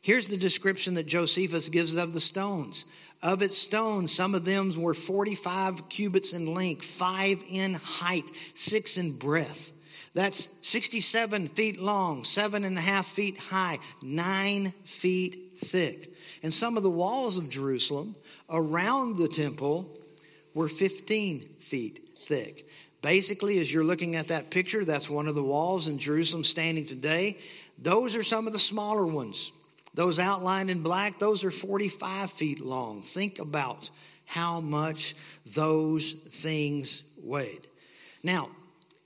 Here's 0.01 0.27
the 0.27 0.37
description 0.37 0.95
that 0.95 1.07
Josephus 1.07 1.69
gives 1.69 1.95
of 1.95 2.13
the 2.13 2.19
stones. 2.19 2.85
Of 3.23 3.41
its 3.41 3.57
stones, 3.57 4.13
some 4.13 4.35
of 4.35 4.45
them 4.45 4.71
were 4.79 4.93
45 4.93 5.89
cubits 5.89 6.33
in 6.33 6.53
length, 6.53 6.85
five 6.85 7.43
in 7.49 7.73
height, 7.75 8.29
six 8.53 8.97
in 8.97 9.17
breadth. 9.17 9.71
That's 10.13 10.47
67 10.61 11.49
feet 11.49 11.79
long, 11.79 12.23
seven 12.23 12.63
and 12.63 12.77
a 12.77 12.81
half 12.81 13.05
feet 13.05 13.37
high, 13.37 13.79
nine 14.01 14.71
feet 14.85 15.57
thick. 15.57 16.13
And 16.41 16.53
some 16.53 16.77
of 16.77 16.83
the 16.83 16.89
walls 16.89 17.37
of 17.37 17.49
Jerusalem 17.49 18.15
around 18.49 19.17
the 19.17 19.27
temple 19.27 19.89
were 20.53 20.69
15 20.69 21.41
feet 21.59 21.99
thick. 22.19 22.67
Basically, 23.01 23.59
as 23.59 23.71
you're 23.71 23.83
looking 23.83 24.15
at 24.15 24.29
that 24.29 24.49
picture, 24.49 24.85
that's 24.85 25.09
one 25.09 25.27
of 25.27 25.35
the 25.35 25.43
walls 25.43 25.87
in 25.87 25.99
Jerusalem 25.99 26.43
standing 26.43 26.85
today. 26.85 27.37
Those 27.77 28.15
are 28.15 28.23
some 28.23 28.47
of 28.47 28.53
the 28.53 28.59
smaller 28.59 29.05
ones. 29.05 29.51
Those 29.95 30.19
outlined 30.19 30.69
in 30.69 30.81
black, 30.81 31.19
those 31.19 31.43
are 31.45 31.51
45 31.51 32.29
feet 32.29 32.59
long. 32.59 33.01
Think 33.01 33.39
about 33.39 33.89
how 34.25 34.59
much 34.59 35.15
those 35.45 36.11
things 36.11 37.03
weighed. 37.23 37.65
Now, 38.21 38.49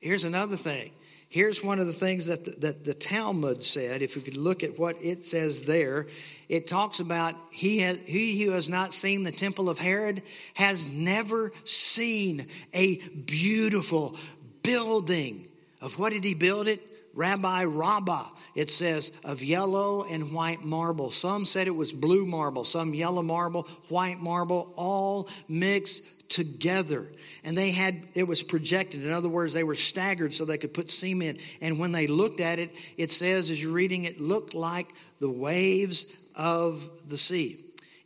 here's 0.02 0.25
another 0.25 0.56
thing. 0.56 0.91
Here's 1.30 1.63
one 1.63 1.78
of 1.78 1.86
the 1.86 1.93
things 1.93 2.25
that 2.25 2.43
the, 2.43 2.52
that 2.62 2.86
the 2.86 2.95
Talmud 2.95 3.63
said. 3.63 4.02
If 4.02 4.15
we 4.15 4.23
could 4.23 4.38
look 4.38 4.63
at 4.63 4.80
what 4.80 4.95
it 4.99 5.23
says 5.23 5.62
there, 5.62 6.08
it 6.47 6.65
talks 6.65 6.99
about 6.99 7.36
he, 7.54 7.80
has, 7.80 8.04
he 8.08 8.43
who 8.43 8.52
has 8.54 8.67
not 8.67 8.91
seen 8.91 9.21
the 9.21 9.32
temple 9.32 9.69
of 9.69 9.78
Herod 9.78 10.23
has 10.56 10.88
never 10.91 11.52
seen 11.65 12.47
a 12.73 12.95
beautiful 12.95 14.15
building. 14.63 15.47
Of 15.82 15.99
what 15.99 16.13
did 16.13 16.23
he 16.23 16.34
build 16.34 16.67
it? 16.67 16.82
Rabbi 17.13 17.63
Rabbah, 17.63 18.30
it 18.56 18.69
says, 18.69 19.12
of 19.26 19.43
yellow 19.43 20.06
and 20.10 20.32
white 20.34 20.63
marble. 20.63 21.12
Some 21.12 21.45
said 21.45 21.67
it 21.67 21.76
was 21.76 21.91
blue 21.91 22.26
marble, 22.26 22.65
some 22.65 22.93
yellow 22.93 23.24
marble, 23.24 23.63
white 23.89 24.19
marble, 24.19 24.72
all 24.76 25.28
mixed 25.48 26.30
together. 26.30 27.08
And 27.43 27.58
they 27.58 27.72
had, 27.72 27.95
it 28.13 28.24
was 28.24 28.43
projected. 28.43 29.04
In 29.04 29.12
other 29.12 29.30
words, 29.30 29.54
they 29.54 29.63
were 29.63 29.76
staggered 29.76 30.34
so 30.34 30.45
they 30.45 30.58
could 30.58 30.74
put 30.74 30.89
cement. 30.89 31.39
And 31.62 31.80
when 31.80 31.91
they 31.91 32.08
looked 32.08 32.39
at 32.39 32.60
it, 32.60 32.76
it 32.98 33.12
says, 33.12 33.50
as 33.50 33.62
you're 33.62 33.74
reading, 33.74 34.04
it 34.04 34.22
looked 34.22 34.54
like 34.54 34.88
the 35.19 35.30
waves 35.30 36.15
of 36.36 36.89
the 37.10 37.17
sea. 37.17 37.58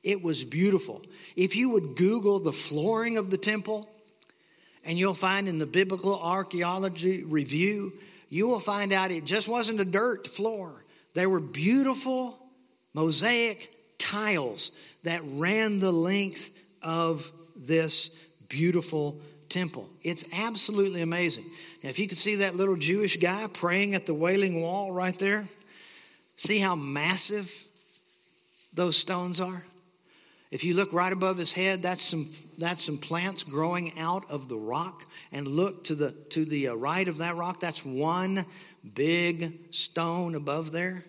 It 0.03 0.21
was 0.23 0.43
beautiful. 0.43 1.01
If 1.35 1.55
you 1.55 1.71
would 1.71 1.95
Google 1.95 2.39
the 2.39 2.51
flooring 2.51 3.17
of 3.17 3.29
the 3.29 3.37
temple, 3.37 3.89
and 4.85 4.97
you'll 4.97 5.13
find 5.13 5.47
in 5.47 5.59
the 5.59 5.65
Biblical 5.65 6.19
Archaeology 6.19 7.23
Review, 7.23 7.93
you 8.33 8.47
will 8.47 8.59
find 8.59 8.91
out 8.91 9.11
it 9.11 9.25
just 9.25 9.47
wasn't 9.47 9.79
a 9.79 9.85
dirt 9.85 10.27
floor. 10.27 10.83
There 11.13 11.29
were 11.29 11.39
beautiful 11.39 12.39
mosaic 12.95 13.71
tiles 13.99 14.71
that 15.03 15.21
ran 15.23 15.77
the 15.77 15.91
length 15.91 16.49
of 16.81 17.31
this 17.55 18.09
beautiful 18.49 19.21
temple. 19.49 19.87
It's 20.01 20.25
absolutely 20.33 21.03
amazing. 21.03 21.43
Now, 21.83 21.91
if 21.91 21.99
you 21.99 22.07
could 22.07 22.17
see 22.17 22.37
that 22.37 22.55
little 22.55 22.75
Jewish 22.75 23.17
guy 23.17 23.45
praying 23.53 23.93
at 23.93 24.07
the 24.07 24.15
Wailing 24.15 24.63
Wall 24.63 24.91
right 24.91 25.17
there, 25.19 25.47
see 26.35 26.57
how 26.57 26.73
massive 26.73 27.53
those 28.73 28.97
stones 28.97 29.41
are? 29.41 29.63
If 30.53 30.63
you 30.63 30.75
look 30.75 30.93
right 30.93 31.11
above 31.11 31.39
his 31.39 31.51
head, 31.51 31.81
that's 31.81 32.03
some, 32.03 32.27
that's 32.59 32.83
some 32.83 32.99
plants 32.99 33.41
growing 33.41 33.97
out 33.97 34.29
of 34.29 34.49
the 34.49 34.55
rock. 34.55 35.03
And 35.31 35.47
look 35.47 35.85
to 35.85 35.95
the, 35.95 36.11
to 36.29 36.45
the 36.45 36.67
uh, 36.67 36.75
right 36.75 37.07
of 37.07 37.17
that 37.17 37.35
rock, 37.35 37.59
that's 37.59 37.83
one 37.83 38.45
big 38.93 39.73
stone 39.73 40.35
above 40.35 40.71
there, 40.71 41.05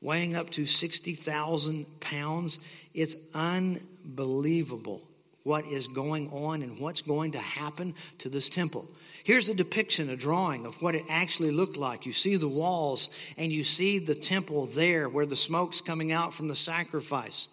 weighing 0.00 0.34
up 0.34 0.48
to 0.52 0.64
60,000 0.64 2.00
pounds. 2.00 2.66
It's 2.94 3.16
unbelievable 3.34 5.02
what 5.42 5.66
is 5.66 5.86
going 5.86 6.30
on 6.30 6.62
and 6.62 6.80
what's 6.80 7.02
going 7.02 7.32
to 7.32 7.38
happen 7.38 7.94
to 8.20 8.30
this 8.30 8.48
temple. 8.48 8.88
Here's 9.24 9.50
a 9.50 9.54
depiction, 9.54 10.08
a 10.08 10.16
drawing 10.16 10.64
of 10.64 10.80
what 10.80 10.94
it 10.94 11.04
actually 11.10 11.50
looked 11.50 11.76
like. 11.76 12.06
You 12.06 12.12
see 12.12 12.36
the 12.36 12.48
walls 12.48 13.10
and 13.36 13.52
you 13.52 13.62
see 13.62 13.98
the 13.98 14.14
temple 14.14 14.64
there 14.64 15.06
where 15.10 15.26
the 15.26 15.36
smoke's 15.36 15.82
coming 15.82 16.12
out 16.12 16.32
from 16.32 16.48
the 16.48 16.56
sacrifice. 16.56 17.50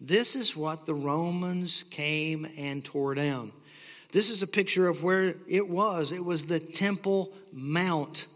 This 0.00 0.34
is 0.34 0.56
what 0.56 0.86
the 0.86 0.94
Romans 0.94 1.84
came 1.84 2.46
and 2.58 2.84
tore 2.84 3.14
down. 3.14 3.52
This 4.12 4.30
is 4.30 4.42
a 4.42 4.46
picture 4.46 4.88
of 4.88 5.02
where 5.02 5.34
it 5.48 5.68
was. 5.68 6.12
It 6.12 6.24
was 6.24 6.46
the 6.46 6.60
Temple 6.60 7.32
Mount. 7.52 8.26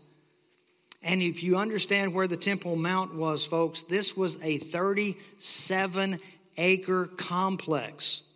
And 1.03 1.23
if 1.23 1.43
you 1.43 1.57
understand 1.57 2.15
where 2.15 2.27
the 2.27 2.37
Temple 2.37 2.77
Mount 2.77 3.15
was, 3.15 3.47
folks, 3.47 3.83
this 3.83 4.17
was 4.17 4.43
a 4.43 4.57
37 4.59 6.19
acre 6.57 7.07
complex. 7.07 8.33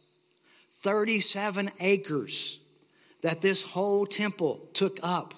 37 0.71 1.71
acres 1.81 2.65
that 3.23 3.41
this 3.41 3.63
whole 3.63 4.05
temple 4.05 4.69
took 4.73 4.99
up. 5.03 5.35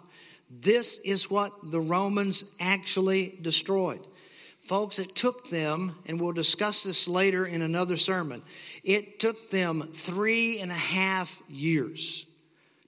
This 0.50 0.98
is 0.98 1.30
what 1.30 1.52
the 1.70 1.80
Romans 1.80 2.44
actually 2.60 3.38
destroyed. 3.40 4.00
Folks, 4.64 4.98
it 4.98 5.14
took 5.14 5.50
them, 5.50 5.94
and 6.06 6.18
we'll 6.18 6.32
discuss 6.32 6.84
this 6.84 7.06
later 7.06 7.44
in 7.44 7.60
another 7.60 7.98
sermon, 7.98 8.42
it 8.82 9.18
took 9.20 9.50
them 9.50 9.82
three 9.82 10.58
and 10.58 10.70
a 10.70 10.74
half 10.74 11.42
years 11.50 12.26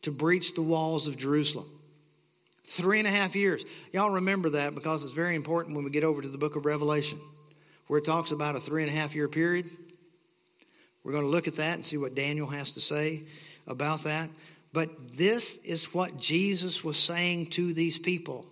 to 0.01 0.11
breach 0.11 0.55
the 0.55 0.63
walls 0.63 1.07
of 1.07 1.19
Jerusalem. 1.19 1.67
Three 2.65 2.99
and 2.99 3.07
a 3.07 3.11
half 3.11 3.37
years. 3.37 3.65
Y'all 3.93 4.11
remember 4.11 4.51
that 4.51 4.75
because 4.75 5.05
it's 5.05 5.13
very 5.13 5.37
important 5.37 5.77
when 5.77 5.85
we 5.85 5.91
get 5.91 6.03
over 6.03 6.23
to 6.23 6.29
the 6.29 6.39
book 6.39 6.57
of 6.57 6.65
Revelation, 6.65 7.19
where 7.89 7.99
it 7.99 8.07
talks 8.07 8.31
about 8.31 8.57
a 8.57 8.61
three 8.61 8.83
and 8.83 8.91
a 8.91 8.95
half 8.95 9.15
year 9.15 9.29
period. 9.29 9.69
We're 11.05 11.13
going 11.13 11.25
to 11.25 11.31
look 11.31 11.47
at 11.47 11.57
that 11.57 11.75
and 11.75 11.85
see 11.85 11.99
what 11.99 12.15
Daniel 12.15 12.47
has 12.47 12.73
to 12.73 12.81
say 12.81 13.25
about 13.67 14.05
that. 14.05 14.31
But 14.73 15.13
this 15.13 15.63
is 15.65 15.93
what 15.93 16.19
Jesus 16.19 16.83
was 16.83 16.97
saying 16.97 17.47
to 17.51 17.75
these 17.75 17.99
people. 17.99 18.47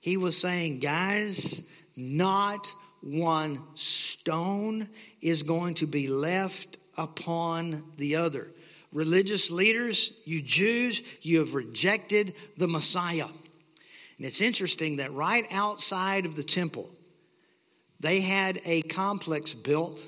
He 0.00 0.16
was 0.16 0.40
saying, 0.40 0.80
guys, 0.80 1.68
not 1.96 2.72
one 3.00 3.60
stone 3.74 4.88
is 5.20 5.42
going 5.42 5.74
to 5.74 5.86
be 5.86 6.08
left 6.08 6.78
upon 6.96 7.82
the 7.96 8.16
other. 8.16 8.46
Religious 8.92 9.50
leaders, 9.50 10.20
you 10.24 10.42
Jews, 10.42 11.02
you 11.22 11.38
have 11.38 11.54
rejected 11.54 12.34
the 12.56 12.68
Messiah. 12.68 13.28
And 14.16 14.26
it's 14.26 14.40
interesting 14.40 14.96
that 14.96 15.12
right 15.12 15.46
outside 15.50 16.26
of 16.26 16.36
the 16.36 16.42
temple, 16.42 16.90
they 18.00 18.20
had 18.20 18.60
a 18.64 18.82
complex 18.82 19.54
built 19.54 20.06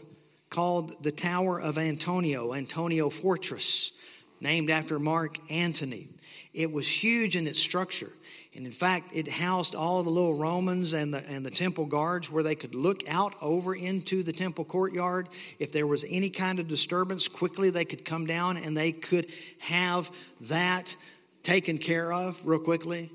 called 0.51 1.03
the 1.03 1.13
Tower 1.13 1.61
of 1.61 1.79
Antonio, 1.79 2.53
Antonio 2.53 3.09
Fortress, 3.09 3.99
named 4.41 4.69
after 4.69 4.99
Mark 4.99 5.39
Antony. 5.51 6.09
It 6.53 6.71
was 6.71 6.87
huge 6.87 7.37
in 7.37 7.47
its 7.47 7.61
structure. 7.61 8.11
And 8.55 8.67
in 8.67 8.73
fact, 8.73 9.13
it 9.15 9.29
housed 9.29 9.75
all 9.75 10.03
the 10.03 10.11
little 10.11 10.37
Romans 10.37 10.93
and 10.93 11.15
the, 11.15 11.25
and 11.27 11.45
the 11.45 11.51
temple 11.51 11.87
guards 11.87 12.31
where 12.31 12.43
they 12.43 12.55
could 12.55 12.75
look 12.75 13.03
out 13.09 13.35
over 13.41 13.75
into 13.75 14.23
the 14.23 14.33
temple 14.33 14.67
courtyard. 14.67 15.31
If 15.59 15.73
there 15.73 15.87
was 15.87 16.05
any 16.09 16.29
kind 16.29 16.61
of 16.61 16.69
disturbance, 16.69 17.29
quickly 17.29 17.71
they 17.71 17.87
could 17.87 18.05
come 18.05 18.27
down 18.27 18.59
and 18.59 18.77
they 18.77 18.93
could 18.93 19.31
have 19.61 20.11
that 20.43 20.95
taken 21.43 21.79
care 21.79 22.13
of 22.13 22.47
real 22.47 22.61
quickly. 22.61 23.11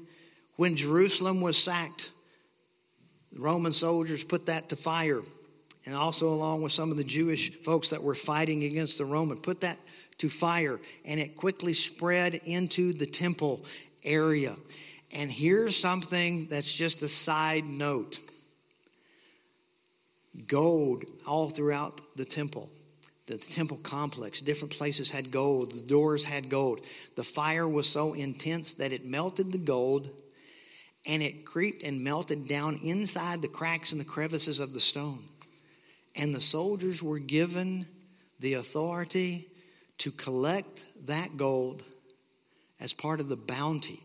When 0.56 0.76
Jerusalem 0.76 1.40
was 1.40 1.56
sacked, 1.56 2.12
the 3.32 3.40
Roman 3.40 3.72
soldiers 3.72 4.24
put 4.24 4.48
that 4.48 4.70
to 4.70 4.76
fire, 4.76 5.22
and 5.86 5.94
also 5.94 6.30
along 6.30 6.64
with 6.64 6.72
some 6.72 6.90
of 6.90 6.98
the 6.98 7.04
Jewish 7.04 7.52
folks 7.52 7.92
that 7.92 8.02
were 8.02 8.16
fighting 8.16 8.64
against 8.64 8.98
the 8.98 9.06
Roman, 9.06 9.38
put 9.38 9.62
that 9.62 9.80
to 10.18 10.30
fire, 10.30 10.80
and 11.06 11.20
it 11.20 11.36
quickly 11.36 11.74
spread 11.74 12.34
into 12.34 12.92
the 12.94 13.06
temple 13.06 13.64
area. 14.04 14.56
And 15.12 15.32
here's 15.32 15.76
something 15.76 16.48
that's 16.48 16.74
just 16.74 17.02
a 17.02 17.08
side 17.08 17.66
note 17.66 18.20
gold 20.48 21.04
all 21.26 21.50
throughout 21.50 22.00
the 22.16 22.26
temple. 22.26 22.70
The 23.26 23.38
temple 23.38 23.78
complex, 23.84 24.40
different 24.40 24.74
places 24.74 25.10
had 25.10 25.32
gold. 25.32 25.72
The 25.72 25.88
doors 25.88 26.24
had 26.24 26.50
gold. 26.50 26.82
The 27.16 27.24
fire 27.24 27.68
was 27.68 27.90
so 27.90 28.14
intense 28.14 28.74
that 28.74 28.94
it 28.94 29.06
melted 29.06 29.52
the 29.52 29.58
gold 29.58 30.10
and 31.06 31.24
it 31.24 31.46
creeped 31.46 31.84
and 31.84 32.04
melted 32.04 32.48
down 32.48 32.80
inside 32.84 33.42
the 33.42 33.48
cracks 33.48 33.92
and 33.92 34.00
the 34.00 34.06
crevices 34.06 34.60
of 34.60 34.74
the 34.74 34.80
stone. 34.80 35.24
And 36.16 36.34
the 36.34 36.40
soldiers 36.40 37.04
were 37.04 37.20
given 37.20 37.86
the 38.40 38.56
authority 38.56 39.48
to 40.00 40.12
collect 40.12 40.86
that 41.06 41.38
gold 41.38 41.84
as 42.80 42.94
part 42.94 43.20
of 43.20 43.30
the 43.30 43.38
bounty. 43.38 44.00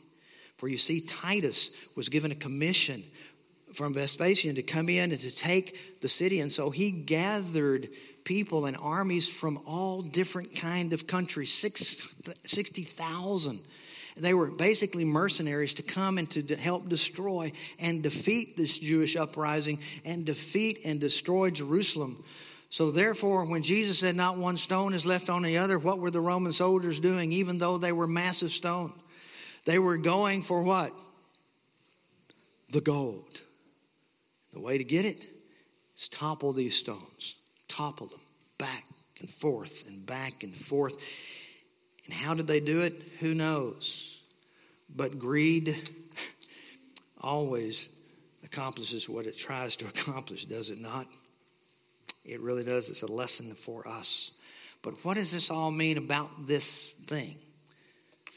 For 0.63 0.69
you 0.69 0.79
see, 0.79 1.01
Titus 1.01 1.77
was 1.97 2.09
given 2.09 2.31
a 2.31 2.37
commission 2.37 3.03
from 3.75 3.95
Vespasian 3.95 4.55
to 4.55 4.63
come 4.63 4.89
in 4.89 5.11
and 5.11 5.21
to 5.21 5.35
take 5.35 6.01
the 6.01 6.09
city. 6.09 6.39
And 6.39 6.53
so 6.53 6.71
he 6.71 6.93
gathered 6.93 7.89
people 8.23 8.67
and 8.67 8.77
armies 8.81 9.29
from 9.29 9.59
all 9.67 10.03
different 10.03 10.55
kind 10.55 10.93
of 10.93 11.09
countries, 11.09 11.53
60,000 11.53 13.59
they 14.17 14.35
were 14.35 14.53
basically 14.53 15.05
mercenaries 15.05 15.75
to 15.75 15.83
come 15.83 16.19
and 16.19 16.31
to 16.31 16.55
help 16.55 16.89
destroy 16.89 17.51
and 17.81 18.01
defeat 18.01 18.57
this 18.57 18.79
Jewish 18.79 19.17
uprising 19.17 19.81
and 20.05 20.25
defeat 20.25 20.79
and 20.85 21.01
destroy 21.01 21.51
Jerusalem. 21.51 22.23
So, 22.71 22.93
therefore, 22.93 23.47
when 23.47 23.65
Jesus 23.65 23.99
said, 23.99 24.15
Not 24.15 24.39
one 24.39 24.59
stone 24.59 24.95
is 24.95 25.07
left 25.07 25.29
on 25.29 25.43
the 25.43 25.59
other, 25.59 25.77
what 25.79 25.99
were 25.99 26.13
the 26.13 26.21
Roman 26.21 26.53
soldiers 26.53 27.01
doing, 27.01 27.33
even 27.33 27.59
though 27.59 27.79
they 27.79 27.91
were 27.91 28.07
massive 28.07 28.53
stone? 28.53 28.93
They 29.65 29.79
were 29.79 29.97
going 29.97 30.43
for 30.43 30.63
what? 30.63 30.93
The 32.71 32.81
gold. 32.81 33.41
The 34.53 34.61
way 34.61 34.79
to 34.79 34.85
get 34.85 35.05
it 35.05 35.25
is 35.97 36.09
topple 36.09 36.53
these 36.53 36.77
stones, 36.77 37.37
topple 37.69 38.07
them 38.07 38.21
back 38.59 38.85
and 39.21 39.31
forth 39.31 39.89
and 39.89 40.05
back 40.05 40.43
and 40.43 40.55
forth. 40.55 40.95
And 42.05 42.13
how 42.13 42.35
did 42.35 42.47
they 42.47 42.61
do 42.61 42.83
it? 42.83 42.95
Who 43.21 43.35
knows? 43.35 44.23
But 44.95 45.19
greed 45.19 45.75
always 47.21 47.95
accomplishes 48.45 49.09
what 49.09 49.27
it 49.27 49.39
tries 49.39 49.77
to 49.77 49.87
accomplish, 49.89 50.45
does 50.45 50.71
it 50.71 50.81
not? 50.81 51.07
It 52.25 52.41
really 52.41 52.65
does. 52.65 52.89
It's 52.89 53.03
a 53.03 53.13
lesson 53.13 53.55
for 53.55 53.87
us. 53.89 54.33
But 54.83 55.05
what 55.05 55.15
does 55.15 55.33
this 55.33 55.51
all 55.51 55.71
mean 55.71 55.97
about 55.97 56.47
this 56.47 56.91
thing? 56.91 57.37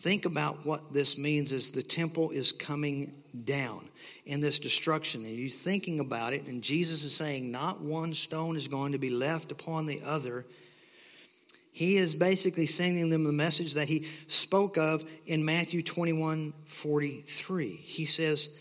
Think 0.05 0.25
about 0.25 0.67
what 0.67 0.93
this 0.93 1.17
means 1.17 1.51
is 1.51 1.71
the 1.71 1.81
temple 1.81 2.29
is 2.29 2.51
coming 2.51 3.15
down 3.43 3.89
in 4.27 4.39
this 4.39 4.59
destruction. 4.59 5.25
And 5.25 5.35
you're 5.35 5.49
thinking 5.49 5.99
about 5.99 6.33
it, 6.33 6.45
and 6.45 6.61
Jesus 6.61 7.03
is 7.03 7.15
saying, 7.15 7.49
Not 7.49 7.81
one 7.81 8.13
stone 8.13 8.55
is 8.55 8.67
going 8.67 8.91
to 8.91 8.99
be 8.99 9.09
left 9.09 9.51
upon 9.51 9.87
the 9.87 10.01
other 10.05 10.45
he 11.75 11.97
is 11.97 12.15
basically 12.15 12.67
sending 12.67 13.09
them 13.09 13.25
the 13.25 13.33
message 13.33 13.73
that 13.73 13.89
he 13.89 14.07
spoke 14.27 14.77
of 14.77 15.03
in 15.25 15.43
Matthew 15.43 15.81
21 15.81 16.53
43. 16.63 17.67
He 17.67 18.05
says, 18.05 18.57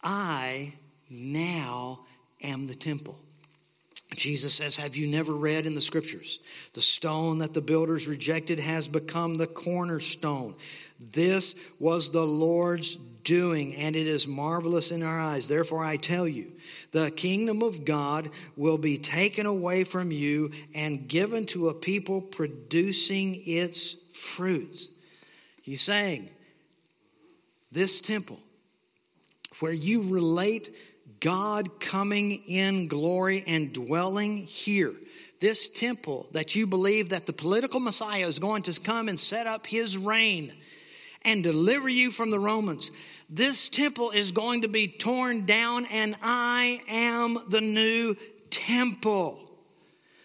I 0.00 0.74
now 1.10 2.04
am 2.44 2.68
the 2.68 2.76
temple. 2.76 3.18
Jesus 4.16 4.54
says, 4.54 4.76
Have 4.76 4.96
you 4.96 5.06
never 5.06 5.32
read 5.32 5.66
in 5.66 5.74
the 5.74 5.80
scriptures? 5.80 6.40
The 6.72 6.80
stone 6.80 7.38
that 7.38 7.54
the 7.54 7.60
builders 7.60 8.08
rejected 8.08 8.58
has 8.58 8.88
become 8.88 9.36
the 9.36 9.46
cornerstone. 9.46 10.54
This 11.12 11.70
was 11.78 12.10
the 12.10 12.24
Lord's 12.24 12.96
doing, 12.96 13.74
and 13.74 13.94
it 13.96 14.06
is 14.06 14.26
marvelous 14.26 14.90
in 14.90 15.02
our 15.02 15.20
eyes. 15.20 15.48
Therefore, 15.48 15.84
I 15.84 15.96
tell 15.96 16.26
you, 16.26 16.52
the 16.92 17.10
kingdom 17.10 17.62
of 17.62 17.84
God 17.84 18.30
will 18.56 18.78
be 18.78 18.96
taken 18.96 19.46
away 19.46 19.84
from 19.84 20.10
you 20.10 20.52
and 20.74 21.08
given 21.08 21.44
to 21.46 21.68
a 21.68 21.74
people 21.74 22.20
producing 22.20 23.34
its 23.44 23.92
fruits. 24.16 24.88
He's 25.62 25.82
saying, 25.82 26.30
this 27.72 28.00
temple, 28.00 28.38
where 29.60 29.72
you 29.72 30.02
relate 30.02 30.70
God 31.26 31.80
coming 31.80 32.44
in 32.46 32.86
glory 32.86 33.42
and 33.48 33.72
dwelling 33.72 34.46
here, 34.46 34.92
this 35.40 35.66
temple 35.66 36.28
that 36.30 36.54
you 36.54 36.68
believe 36.68 37.08
that 37.08 37.26
the 37.26 37.32
political 37.32 37.80
Messiah 37.80 38.28
is 38.28 38.38
going 38.38 38.62
to 38.62 38.80
come 38.80 39.08
and 39.08 39.18
set 39.18 39.48
up 39.48 39.66
his 39.66 39.98
reign 39.98 40.54
and 41.22 41.42
deliver 41.42 41.88
you 41.88 42.12
from 42.12 42.30
the 42.30 42.38
Romans. 42.38 42.92
This 43.28 43.68
temple 43.68 44.12
is 44.12 44.30
going 44.30 44.62
to 44.62 44.68
be 44.68 44.86
torn 44.86 45.46
down, 45.46 45.86
and 45.86 46.14
I 46.22 46.80
am 46.86 47.36
the 47.48 47.60
new 47.60 48.14
temple. 48.50 49.50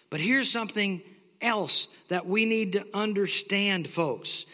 But 0.08 0.20
here's 0.20 0.48
something 0.52 1.02
else 1.40 1.86
that 2.10 2.26
we 2.26 2.44
need 2.44 2.74
to 2.74 2.86
understand, 2.94 3.88
folks. 3.88 4.46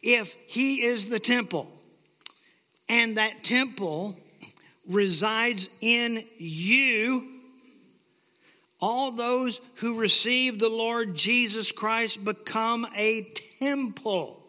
If 0.00 0.34
He 0.46 0.80
is 0.80 1.10
the 1.10 1.20
temple, 1.20 1.70
and 2.88 3.18
that 3.18 3.44
temple 3.44 4.18
resides 4.90 5.70
in 5.80 6.24
you, 6.38 7.26
all 8.80 9.12
those 9.12 9.60
who 9.76 10.00
receive 10.00 10.58
the 10.58 10.68
Lord 10.68 11.14
Jesus 11.14 11.70
Christ 11.72 12.24
become 12.24 12.86
a 12.96 13.22
temple. 13.58 14.42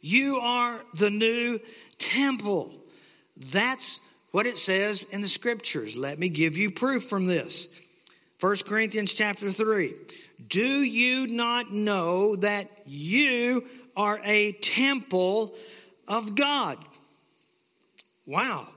You 0.00 0.36
are 0.36 0.82
the 0.94 1.10
new 1.10 1.58
temple. 1.98 2.72
That's 3.50 4.00
what 4.30 4.46
it 4.46 4.58
says 4.58 5.02
in 5.04 5.20
the 5.20 5.28
scriptures. 5.28 5.96
Let 5.96 6.18
me 6.18 6.28
give 6.28 6.56
you 6.56 6.70
proof 6.70 7.04
from 7.04 7.26
this. 7.26 7.68
1 8.40 8.56
Corinthians 8.66 9.14
chapter 9.14 9.50
3. 9.50 9.94
Do 10.46 10.62
you 10.62 11.26
not 11.26 11.72
know 11.72 12.36
that 12.36 12.70
you 12.86 13.64
are 13.96 14.20
a 14.24 14.52
temple 14.52 15.54
of 16.08 16.34
God? 16.34 16.78
Wow. 18.26 18.68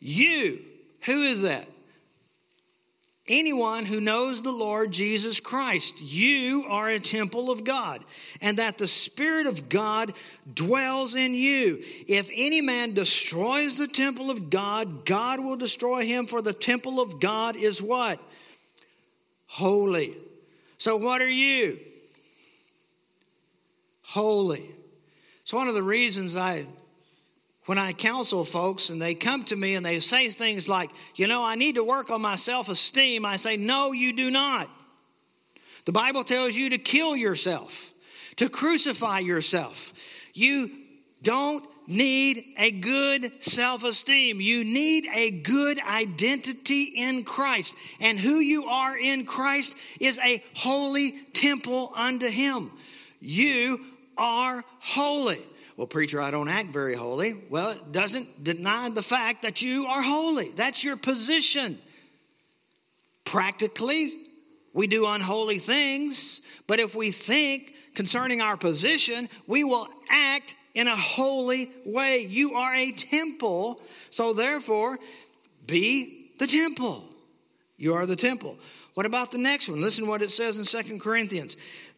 You, 0.00 0.60
who 1.02 1.22
is 1.22 1.42
that? 1.42 1.68
anyone 3.30 3.86
who 3.86 4.00
knows 4.00 4.42
the 4.42 4.52
Lord 4.52 4.90
Jesus 4.90 5.40
Christ. 5.40 6.02
You 6.02 6.64
are 6.68 6.90
a 6.90 6.98
temple 6.98 7.50
of 7.50 7.64
God, 7.64 8.04
and 8.42 8.58
that 8.58 8.76
the 8.76 8.88
Spirit 8.88 9.46
of 9.46 9.68
God 9.68 10.12
dwells 10.52 11.14
in 11.14 11.32
you. 11.34 11.78
If 12.08 12.28
any 12.34 12.60
man 12.60 12.92
destroys 12.92 13.78
the 13.78 13.86
temple 13.86 14.30
of 14.30 14.50
God, 14.50 15.06
God 15.06 15.40
will 15.40 15.56
destroy 15.56 16.04
him, 16.04 16.26
for 16.26 16.42
the 16.42 16.52
temple 16.52 17.00
of 17.00 17.20
God 17.20 17.56
is 17.56 17.80
what? 17.80 18.20
Holy. 19.46 20.16
So, 20.76 20.96
what 20.96 21.22
are 21.22 21.30
you? 21.30 21.78
Holy. 24.02 24.68
It's 25.42 25.52
one 25.52 25.68
of 25.68 25.74
the 25.74 25.82
reasons 25.82 26.36
I, 26.36 26.66
when 27.70 27.78
I 27.78 27.92
counsel 27.92 28.44
folks 28.44 28.90
and 28.90 29.00
they 29.00 29.14
come 29.14 29.44
to 29.44 29.54
me 29.54 29.76
and 29.76 29.86
they 29.86 30.00
say 30.00 30.28
things 30.28 30.68
like, 30.68 30.90
you 31.14 31.28
know, 31.28 31.44
I 31.44 31.54
need 31.54 31.76
to 31.76 31.84
work 31.84 32.10
on 32.10 32.20
my 32.20 32.34
self 32.34 32.68
esteem, 32.68 33.24
I 33.24 33.36
say, 33.36 33.56
no, 33.56 33.92
you 33.92 34.12
do 34.12 34.28
not. 34.28 34.68
The 35.84 35.92
Bible 35.92 36.24
tells 36.24 36.56
you 36.56 36.70
to 36.70 36.78
kill 36.78 37.14
yourself, 37.14 37.92
to 38.38 38.48
crucify 38.48 39.20
yourself. 39.20 39.92
You 40.34 40.68
don't 41.22 41.64
need 41.86 42.42
a 42.58 42.72
good 42.72 43.40
self 43.40 43.84
esteem. 43.84 44.40
You 44.40 44.64
need 44.64 45.06
a 45.14 45.30
good 45.30 45.78
identity 45.80 46.92
in 46.96 47.22
Christ. 47.22 47.76
And 48.00 48.18
who 48.18 48.40
you 48.40 48.64
are 48.64 48.98
in 48.98 49.26
Christ 49.26 49.76
is 50.00 50.18
a 50.18 50.42
holy 50.56 51.12
temple 51.34 51.92
unto 51.94 52.28
Him. 52.30 52.72
You 53.20 53.78
are 54.18 54.64
holy. 54.80 55.38
Well, 55.76 55.86
preacher, 55.86 56.20
I 56.20 56.30
don't 56.30 56.48
act 56.48 56.68
very 56.68 56.94
holy. 56.94 57.34
Well, 57.48 57.70
it 57.70 57.92
doesn't 57.92 58.44
deny 58.44 58.90
the 58.90 59.02
fact 59.02 59.42
that 59.42 59.62
you 59.62 59.86
are 59.86 60.02
holy. 60.02 60.50
That's 60.50 60.84
your 60.84 60.96
position. 60.96 61.78
Practically, 63.24 64.12
we 64.72 64.86
do 64.86 65.06
unholy 65.06 65.58
things, 65.58 66.42
but 66.66 66.80
if 66.80 66.94
we 66.94 67.10
think 67.10 67.74
concerning 67.94 68.40
our 68.40 68.56
position, 68.56 69.28
we 69.46 69.64
will 69.64 69.88
act 70.10 70.56
in 70.74 70.86
a 70.86 70.96
holy 70.96 71.70
way. 71.84 72.26
You 72.28 72.54
are 72.54 72.74
a 72.74 72.92
temple, 72.92 73.80
so 74.10 74.32
therefore, 74.32 74.98
be 75.66 76.30
the 76.38 76.46
temple. 76.46 77.04
You 77.76 77.94
are 77.94 78.06
the 78.06 78.16
temple. 78.16 78.58
What 78.94 79.06
about 79.06 79.30
the 79.30 79.38
next 79.38 79.68
one? 79.68 79.80
Listen 79.80 80.06
what 80.06 80.22
it 80.22 80.30
says 80.30 80.58
in 80.58 80.64
Second 80.64 81.00
Corinthians. 81.00 81.56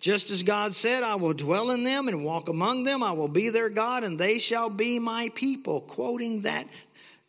Just 0.00 0.30
as 0.30 0.44
God 0.44 0.74
said, 0.74 1.02
I 1.02 1.16
will 1.16 1.34
dwell 1.34 1.70
in 1.70 1.82
them 1.82 2.06
and 2.06 2.24
walk 2.24 2.48
among 2.48 2.84
them. 2.84 3.02
I 3.02 3.12
will 3.12 3.28
be 3.28 3.50
their 3.50 3.68
God 3.68 4.04
and 4.04 4.18
they 4.18 4.38
shall 4.38 4.70
be 4.70 4.98
my 4.98 5.30
people. 5.34 5.80
Quoting 5.80 6.42
that 6.42 6.66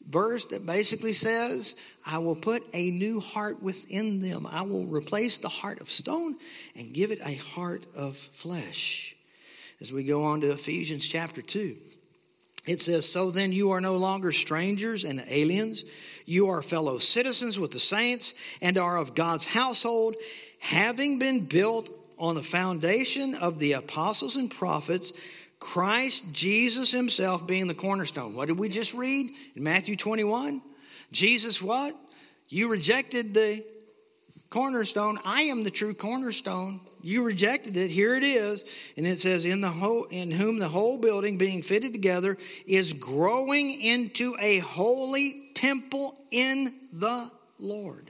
verse 0.07 0.45
that 0.47 0.65
basically 0.65 1.13
says, 1.13 1.75
I 2.05 2.19
will 2.19 2.35
put 2.35 2.63
a 2.73 2.91
new 2.91 3.19
heart 3.19 3.61
within 3.63 4.19
them. 4.19 4.47
I 4.49 4.63
will 4.63 4.85
replace 4.85 5.37
the 5.37 5.49
heart 5.49 5.81
of 5.81 5.87
stone 5.87 6.35
and 6.75 6.93
give 6.93 7.11
it 7.11 7.19
a 7.25 7.35
heart 7.35 7.85
of 7.95 8.17
flesh. 8.17 9.15
As 9.81 9.93
we 9.93 10.03
go 10.03 10.25
on 10.25 10.41
to 10.41 10.51
Ephesians 10.51 11.07
chapter 11.07 11.41
2, 11.41 11.75
it 12.67 12.81
says, 12.81 13.09
So 13.09 13.31
then 13.31 13.51
you 13.51 13.71
are 13.71 13.81
no 13.81 13.97
longer 13.97 14.31
strangers 14.31 15.05
and 15.05 15.23
aliens. 15.27 15.85
You 16.25 16.49
are 16.49 16.61
fellow 16.61 16.97
citizens 16.97 17.57
with 17.57 17.71
the 17.71 17.79
saints 17.79 18.35
and 18.61 18.77
are 18.77 18.97
of 18.97 19.15
God's 19.15 19.45
household, 19.45 20.15
having 20.59 21.17
been 21.17 21.45
built 21.45 21.89
on 22.19 22.35
the 22.35 22.43
foundation 22.43 23.35
of 23.35 23.59
the 23.59 23.73
apostles 23.73 24.35
and 24.35 24.51
prophets 24.51 25.13
Christ 25.59 26.33
Jesus 26.33 26.91
himself 26.91 27.45
being 27.45 27.67
the 27.67 27.73
cornerstone. 27.73 28.33
What 28.33 28.47
did 28.47 28.57
we 28.57 28.69
just 28.69 28.93
read 28.93 29.27
in 29.55 29.63
Matthew 29.63 29.95
21? 29.95 30.61
Jesus, 31.11 31.61
what? 31.61 31.93
You 32.47 32.69
rejected 32.69 33.33
the 33.33 33.63
cornerstone. 34.49 35.19
I 35.25 35.43
am 35.43 35.63
the 35.63 35.71
true 35.71 35.93
cornerstone. 35.93 36.79
You 37.01 37.23
rejected 37.23 37.77
it. 37.77 37.91
Here 37.91 38.15
it 38.15 38.23
is. 38.23 38.63
And 38.97 39.05
it 39.05 39.19
says, 39.19 39.45
in, 39.45 39.61
the 39.61 39.69
whole, 39.69 40.05
in 40.05 40.31
whom 40.31 40.59
the 40.59 40.67
whole 40.67 40.97
building 40.97 41.37
being 41.37 41.61
fitted 41.61 41.93
together 41.93 42.37
is 42.65 42.93
growing 42.93 43.81
into 43.81 44.35
a 44.39 44.59
holy 44.59 45.51
temple 45.53 46.17
in 46.31 46.73
the 46.93 47.29
Lord. 47.59 48.08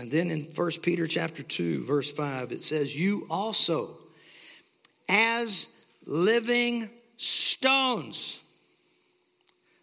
And 0.00 0.10
then 0.10 0.30
in 0.30 0.44
1 0.44 0.70
Peter 0.82 1.06
chapter 1.06 1.42
2, 1.42 1.84
verse 1.84 2.10
5, 2.10 2.52
it 2.52 2.64
says, 2.64 2.98
You 2.98 3.26
also, 3.28 3.98
as 5.10 5.68
living 6.06 6.88
stones. 7.18 8.42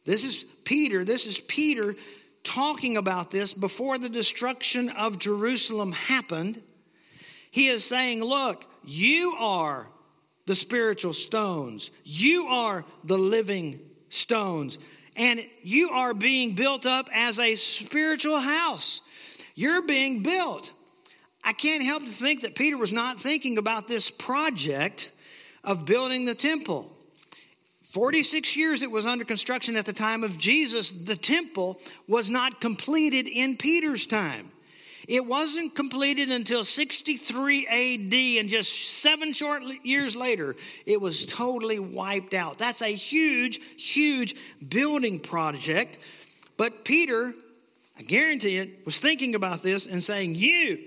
This 0.05 0.23
is 0.25 0.43
Peter. 0.65 1.05
This 1.05 1.27
is 1.27 1.39
Peter 1.39 1.95
talking 2.43 2.97
about 2.97 3.29
this 3.29 3.53
before 3.53 3.99
the 3.99 4.09
destruction 4.09 4.89
of 4.89 5.19
Jerusalem 5.19 5.91
happened. 5.91 6.63
He 7.51 7.67
is 7.67 7.83
saying, 7.83 8.23
Look, 8.23 8.65
you 8.83 9.35
are 9.37 9.87
the 10.47 10.55
spiritual 10.55 11.13
stones, 11.13 11.91
you 12.03 12.47
are 12.47 12.85
the 13.03 13.19
living 13.19 13.79
stones, 14.09 14.79
and 15.15 15.45
you 15.61 15.89
are 15.89 16.15
being 16.15 16.53
built 16.53 16.87
up 16.87 17.07
as 17.13 17.39
a 17.39 17.53
spiritual 17.53 18.39
house. 18.39 19.06
You're 19.57 19.81
being 19.81 20.21
built. 20.21 20.71
I 21.43 21.51
can't 21.51 21.83
help 21.83 22.03
to 22.03 22.11
think 22.11 22.41
that 22.41 22.53
Peter 22.53 22.77
was 22.77 22.93
not 22.93 23.19
thinking 23.19 23.57
about 23.57 23.87
this 23.87 24.11
project 24.11 25.11
of 25.63 25.87
building 25.87 26.25
the 26.25 26.35
temple. 26.35 26.95
46 27.81 28.55
years 28.55 28.83
it 28.83 28.91
was 28.91 29.07
under 29.07 29.25
construction 29.25 29.75
at 29.75 29.87
the 29.87 29.93
time 29.93 30.23
of 30.23 30.37
Jesus. 30.37 30.91
The 30.91 31.15
temple 31.15 31.79
was 32.07 32.29
not 32.29 32.61
completed 32.61 33.27
in 33.27 33.57
Peter's 33.57 34.05
time. 34.05 34.51
It 35.07 35.25
wasn't 35.25 35.73
completed 35.73 36.29
until 36.29 36.63
63 36.63 37.65
AD, 37.65 38.13
and 38.39 38.49
just 38.49 38.99
seven 38.99 39.33
short 39.33 39.63
years 39.83 40.15
later, 40.15 40.55
it 40.85 41.01
was 41.01 41.25
totally 41.25 41.79
wiped 41.79 42.35
out. 42.35 42.59
That's 42.59 42.83
a 42.83 42.93
huge, 42.93 43.59
huge 43.81 44.35
building 44.69 45.19
project. 45.19 45.97
But 46.57 46.85
Peter, 46.85 47.33
I 47.97 48.03
guarantee 48.03 48.57
it, 48.57 48.85
was 48.85 48.99
thinking 48.99 49.35
about 49.35 49.63
this 49.63 49.87
and 49.87 50.03
saying, 50.03 50.35
You, 50.35 50.79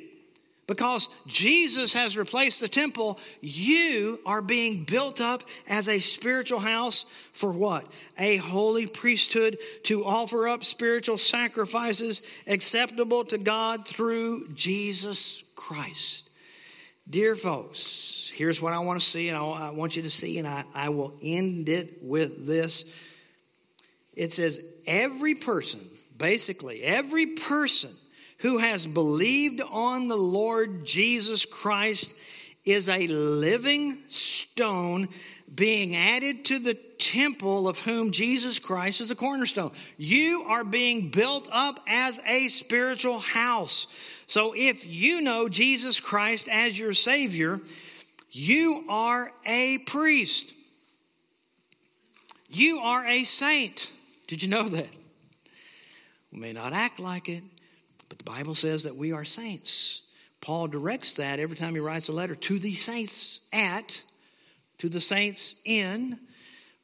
because 0.70 1.09
Jesus 1.27 1.92
has 1.94 2.16
replaced 2.16 2.61
the 2.61 2.68
temple, 2.68 3.18
you 3.40 4.18
are 4.25 4.40
being 4.40 4.85
built 4.85 5.20
up 5.20 5.42
as 5.68 5.88
a 5.88 5.99
spiritual 5.99 6.61
house 6.61 7.03
for 7.33 7.53
what? 7.53 7.85
A 8.16 8.37
holy 8.37 8.87
priesthood 8.87 9.59
to 9.85 10.05
offer 10.05 10.46
up 10.46 10.62
spiritual 10.62 11.18
sacrifices 11.18 12.44
acceptable 12.46 13.25
to 13.25 13.38
God 13.38 13.88
through 13.88 14.46
Jesus 14.55 15.42
Christ. 15.57 16.31
Dear 17.09 17.35
folks, 17.35 18.33
here's 18.33 18.62
what 18.62 18.73
I 18.73 18.79
want 18.79 19.01
to 19.01 19.05
see, 19.05 19.29
and 19.29 19.37
I 19.37 19.70
want 19.70 19.96
you 19.96 20.03
to 20.03 20.11
see, 20.11 20.38
and 20.38 20.46
I, 20.46 20.62
I 20.73 20.90
will 20.90 21.12
end 21.20 21.68
it 21.68 21.94
with 22.01 22.46
this. 22.46 22.96
It 24.14 24.33
says, 24.33 24.64
every 24.87 25.35
person, 25.35 25.81
basically, 26.21 26.83
every 26.85 27.27
person 27.27 27.91
who 28.39 28.59
has 28.59 28.87
believed 28.87 29.61
on 29.73 30.07
the 30.07 30.17
Lord 30.17 30.85
Jesus 30.85 31.45
Christ 31.45 32.17
is 32.65 32.89
a 32.89 33.09
living 33.09 33.99
stone 34.07 35.09
being 35.53 35.97
added 35.97 36.45
to 36.45 36.59
the 36.61 36.75
temple 36.75 37.67
of 37.67 37.81
whom 37.81 38.13
Jesus 38.13 38.59
Christ 38.59 39.01
is 39.01 39.09
the 39.09 39.15
cornerstone. 39.15 39.73
You 39.97 40.45
are 40.47 40.63
being 40.63 41.09
built 41.09 41.49
up 41.51 41.81
as 41.89 42.21
a 42.27 42.49
spiritual 42.49 43.19
house. 43.19 43.89
So 44.27 44.55
if 44.57 44.87
you 44.87 45.21
know 45.21 45.49
Jesus 45.49 45.99
Christ 45.99 46.49
as 46.49 46.79
your 46.79 46.93
Savior, 46.93 47.61
you 48.31 48.85
are 48.89 49.33
a 49.45 49.79
priest. 49.79 50.55
You 52.49 52.79
are 52.79 53.05
a 53.07 53.25
saint. 53.25 53.93
Did 54.29 54.43
you 54.43 54.49
know 54.49 54.69
that? 54.69 55.00
We 56.33 56.38
may 56.38 56.53
not 56.53 56.73
act 56.73 57.01
like 57.01 57.29
it, 57.29 57.43
but 58.09 58.19
the 58.19 58.25
Bible 58.25 58.55
says 58.55 58.85
that 58.85 58.97
we 58.97 59.12
are 59.12 59.24
saints. 59.24 60.09
Paul 60.41 60.68
directs 60.68 61.16
that 61.16 61.39
every 61.39 61.57
time 61.57 61.74
he 61.74 61.81
writes 61.81 62.09
a 62.09 62.12
letter 62.12 62.35
to 62.35 62.59
the 62.59 62.72
saints 62.74 63.41
at, 63.53 64.03
to 64.78 64.89
the 64.89 65.01
saints 65.01 65.57
in. 65.64 66.18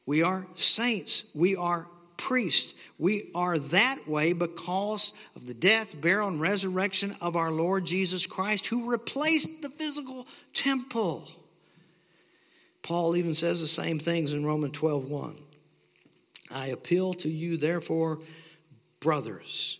We 0.04 0.22
are 0.22 0.46
saints. 0.54 1.30
We 1.34 1.56
are 1.56 1.88
priests. 2.16 2.74
We 2.98 3.30
are 3.34 3.58
that 3.58 4.06
way 4.06 4.32
because 4.32 5.12
of 5.34 5.46
the 5.46 5.54
death, 5.54 6.00
burial, 6.00 6.28
and 6.28 6.40
resurrection 6.40 7.14
of 7.20 7.36
our 7.36 7.50
Lord 7.50 7.86
Jesus 7.86 8.26
Christ, 8.26 8.66
who 8.66 8.90
replaced 8.90 9.62
the 9.62 9.68
physical 9.68 10.26
temple. 10.52 11.28
Paul 12.82 13.16
even 13.16 13.34
says 13.34 13.60
the 13.60 13.66
same 13.66 13.98
things 13.98 14.32
in 14.32 14.44
Romans 14.46 14.72
12 14.72 15.10
1. 15.10 15.34
I 16.54 16.66
appeal 16.68 17.14
to 17.14 17.28
you, 17.28 17.56
therefore, 17.56 18.20
brothers 19.06 19.78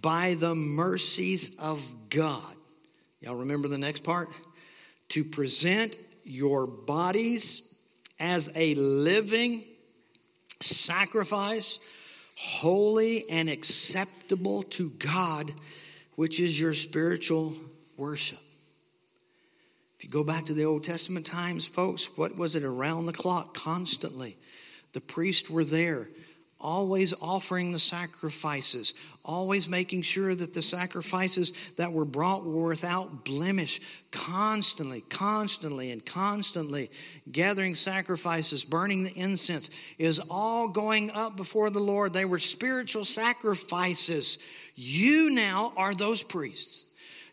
by 0.00 0.32
the 0.32 0.54
mercies 0.54 1.58
of 1.58 2.08
God. 2.08 2.56
Y'all 3.20 3.34
remember 3.34 3.68
the 3.68 3.76
next 3.76 4.02
part? 4.02 4.30
To 5.10 5.24
present 5.24 5.98
your 6.24 6.66
bodies 6.66 7.78
as 8.18 8.50
a 8.56 8.72
living 8.72 9.62
sacrifice, 10.60 11.80
holy 12.34 13.28
and 13.28 13.50
acceptable 13.50 14.62
to 14.62 14.88
God, 14.98 15.52
which 16.14 16.40
is 16.40 16.58
your 16.58 16.72
spiritual 16.72 17.52
worship. 17.98 18.38
If 19.98 20.04
you 20.04 20.08
go 20.08 20.24
back 20.24 20.46
to 20.46 20.54
the 20.54 20.64
Old 20.64 20.84
Testament 20.84 21.26
times, 21.26 21.66
folks, 21.66 22.16
what 22.16 22.38
was 22.38 22.56
it 22.56 22.64
around 22.64 23.04
the 23.04 23.12
clock 23.12 23.52
constantly? 23.52 24.38
The 24.94 25.02
priests 25.02 25.50
were 25.50 25.62
there, 25.62 26.08
always 26.62 27.12
offering 27.20 27.72
the 27.72 27.78
sacrifices, 27.78 28.94
always 29.24 29.68
making 29.68 30.02
sure 30.02 30.34
that 30.34 30.54
the 30.54 30.62
sacrifices 30.62 31.72
that 31.72 31.92
were 31.92 32.04
brought 32.04 32.44
were 32.44 32.68
without 32.68 33.24
blemish, 33.24 33.80
constantly, 34.10 35.02
constantly, 35.08 35.90
and 35.90 36.04
constantly 36.06 36.90
gathering 37.30 37.74
sacrifices, 37.74 38.64
burning 38.64 39.02
the 39.04 39.12
incense, 39.18 39.70
is 39.98 40.20
all 40.30 40.68
going 40.68 41.10
up 41.10 41.36
before 41.36 41.70
the 41.70 41.80
Lord. 41.80 42.12
They 42.12 42.24
were 42.24 42.38
spiritual 42.38 43.04
sacrifices. 43.04 44.38
You 44.74 45.34
now 45.34 45.72
are 45.76 45.94
those 45.94 46.22
priests. 46.22 46.84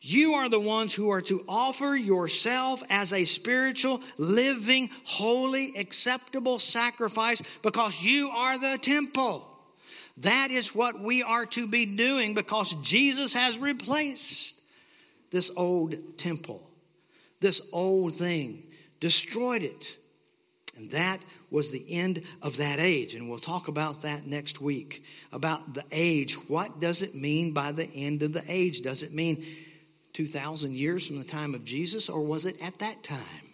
You 0.02 0.36
are 0.36 0.48
the 0.48 0.60
ones 0.60 0.94
who 0.94 1.10
are 1.10 1.22
to 1.22 1.44
offer 1.48 1.96
yourself 1.96 2.82
as 2.90 3.12
a 3.12 3.26
spiritual, 3.26 4.02
living, 4.18 4.90
holy, 5.04 5.74
acceptable 5.78 6.58
sacrifice 6.58 7.42
because 7.62 8.02
you 8.02 8.30
are 8.30 8.58
the 8.58 8.78
temple. 8.78 9.46
That 10.20 10.52
is 10.52 10.76
what 10.76 11.00
we 11.00 11.24
are 11.24 11.46
to 11.48 11.68
be 11.68 11.86
doing 11.86 12.34
because 12.34 12.74
Jesus 12.76 13.34
has 13.34 13.60
replaced 13.60 14.60
this 15.32 15.52
old 15.56 15.96
temple, 16.18 16.62
this 17.40 17.70
old 17.74 18.16
thing, 18.16 18.64
destroyed 19.00 19.64
it. 19.64 19.98
And 20.78 20.92
that 20.92 21.20
was 21.52 21.72
the 21.72 21.86
end 21.90 22.22
of 22.42 22.58
that 22.58 22.80
age. 22.80 23.16
And 23.16 23.30
we'll 23.30 23.40
talk 23.40 23.68
about 23.68 24.04
that 24.04 24.26
next 24.26 24.62
week 24.62 25.04
about 25.32 25.74
the 25.74 25.84
age. 25.92 26.36
What 26.50 26.80
does 26.80 27.02
it 27.02 27.16
mean 27.16 27.54
by 27.54 27.72
the 27.74 27.90
end 27.94 28.24
of 28.24 28.34
the 28.34 28.44
age? 28.48 28.82
Does 28.82 29.04
it 29.04 29.14
mean 29.14 29.46
2,000 30.14 30.74
years 30.74 31.08
from 31.08 31.18
the 31.18 31.24
time 31.24 31.54
of 31.54 31.66
Jesus, 31.66 32.10
or 32.10 32.22
was 32.22 32.46
it 32.46 32.62
at 32.62 32.80
that 32.80 33.04
time? 33.04 33.48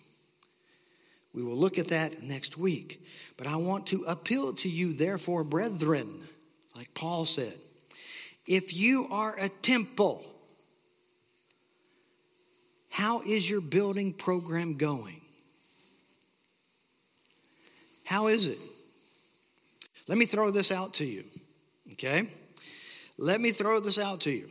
We 1.33 1.43
will 1.43 1.55
look 1.55 1.77
at 1.77 1.89
that 1.89 2.23
next 2.23 2.57
week. 2.57 3.05
But 3.37 3.47
I 3.47 3.57
want 3.57 3.87
to 3.87 4.03
appeal 4.07 4.53
to 4.53 4.69
you, 4.69 4.93
therefore, 4.93 5.43
brethren, 5.43 6.07
like 6.75 6.93
Paul 6.93 7.25
said, 7.25 7.53
if 8.47 8.73
you 8.73 9.07
are 9.11 9.35
a 9.37 9.49
temple, 9.49 10.23
how 12.89 13.21
is 13.21 13.49
your 13.49 13.61
building 13.61 14.13
program 14.13 14.77
going? 14.77 15.19
How 18.05 18.27
is 18.27 18.47
it? 18.47 18.59
Let 20.07 20.17
me 20.17 20.25
throw 20.25 20.51
this 20.51 20.71
out 20.71 20.93
to 20.95 21.05
you, 21.05 21.23
okay? 21.93 22.27
Let 23.17 23.41
me 23.41 23.51
throw 23.51 23.79
this 23.79 23.99
out 23.99 24.21
to 24.21 24.31
you. 24.31 24.47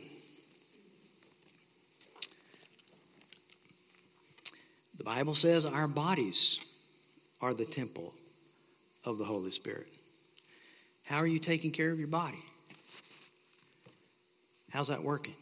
The 5.05 5.11
Bible 5.11 5.35
says 5.35 5.67
our 5.67 5.87
bodies 5.87 6.65
are 7.39 7.53
the 7.53 7.63
temple 7.63 8.11
of 9.05 9.19
the 9.19 9.23
Holy 9.23 9.51
Spirit. 9.51 9.85
How 11.05 11.17
are 11.17 11.27
you 11.27 11.37
taking 11.37 11.69
care 11.69 11.91
of 11.91 11.99
your 11.99 12.07
body? 12.07 12.43
How's 14.71 14.87
that 14.87 15.03
working? 15.03 15.35